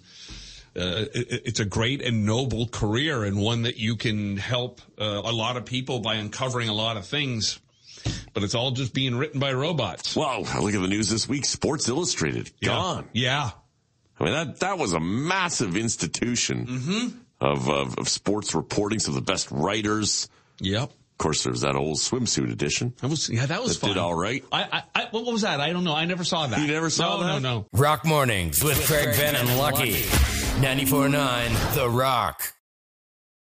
uh, 0.76 1.06
it, 1.13 1.41
it's 1.46 1.60
a 1.60 1.65
great 1.65 2.02
and 2.02 2.26
noble 2.26 2.67
career 2.67 3.24
and 3.24 3.41
one 3.41 3.63
that 3.63 3.78
you 3.78 3.96
can 3.96 4.38
help 4.38 4.82
uh, 5.00 5.22
a 5.26 5.32
lot 5.32 5.58
of 5.58 5.65
people 5.65 6.00
by 6.00 6.15
uncovering 6.15 6.69
a 6.69 6.74
lot 6.74 6.96
of 6.96 7.06
things. 7.06 7.60
But 8.34 8.43
it's 8.43 8.54
all 8.54 8.72
just 8.72 8.93
being 8.93 9.15
written 9.15 9.39
by 9.39 9.54
robots. 9.54 10.15
Wow, 10.15 10.39
look 10.39 10.74
at 10.74 10.82
the 10.82 10.88
news 10.88 11.10
this 11.10 11.28
week. 11.28 11.46
Sports 11.46 11.88
Illustrated 11.88 12.52
gone. 12.62 13.08
Yeah. 13.13 13.52
I 14.19 14.24
mean 14.24 14.34
that 14.34 14.60
that 14.60 14.78
was 14.78 14.93
a 14.93 15.00
massive 15.00 15.76
institution 15.76 17.15
of, 17.41 17.67
of 17.67 17.98
of 17.98 18.10
sports 18.10 18.54
reporting. 18.54 19.00
Some 19.00 19.15
of 19.15 19.26
the 19.26 19.32
best 19.32 19.50
writers. 19.52 20.30
Yep. 20.60 20.91
Of 21.13 21.17
course, 21.19 21.43
there 21.43 21.52
was 21.52 21.62
that 21.62 21.76
old 21.76 21.97
swimsuit 21.97 22.52
edition. 22.52 22.93
That 22.99 23.08
was 23.08 23.30
yeah. 23.30 23.45
That 23.45 23.62
was 23.62 23.73
That 23.80 23.82
fun. 23.82 23.89
did 23.91 23.97
all 23.97 24.15
right. 24.15 24.43
I, 24.52 24.63
I, 24.95 25.02
I 25.04 25.08
what 25.12 25.26
was 25.32 25.43
that? 25.43 25.62
I 25.62 25.71
don't 25.71 25.84
know. 25.84 25.93
I 25.93 26.06
never 26.06 26.23
saw 26.23 26.47
that. 26.47 26.60
You 26.60 26.67
never 26.67 26.89
saw 26.89 27.17
no, 27.17 27.23
that? 27.23 27.41
No, 27.41 27.58
no. 27.60 27.67
Rock 27.71 28.04
Mornings 28.04 28.63
with 28.63 28.84
Craig 28.88 29.15
Venn 29.15 29.36
and 29.36 29.58
Lucky. 29.58 29.93
94.9 29.93 31.76
The 31.76 31.89
Rock. 31.89 32.54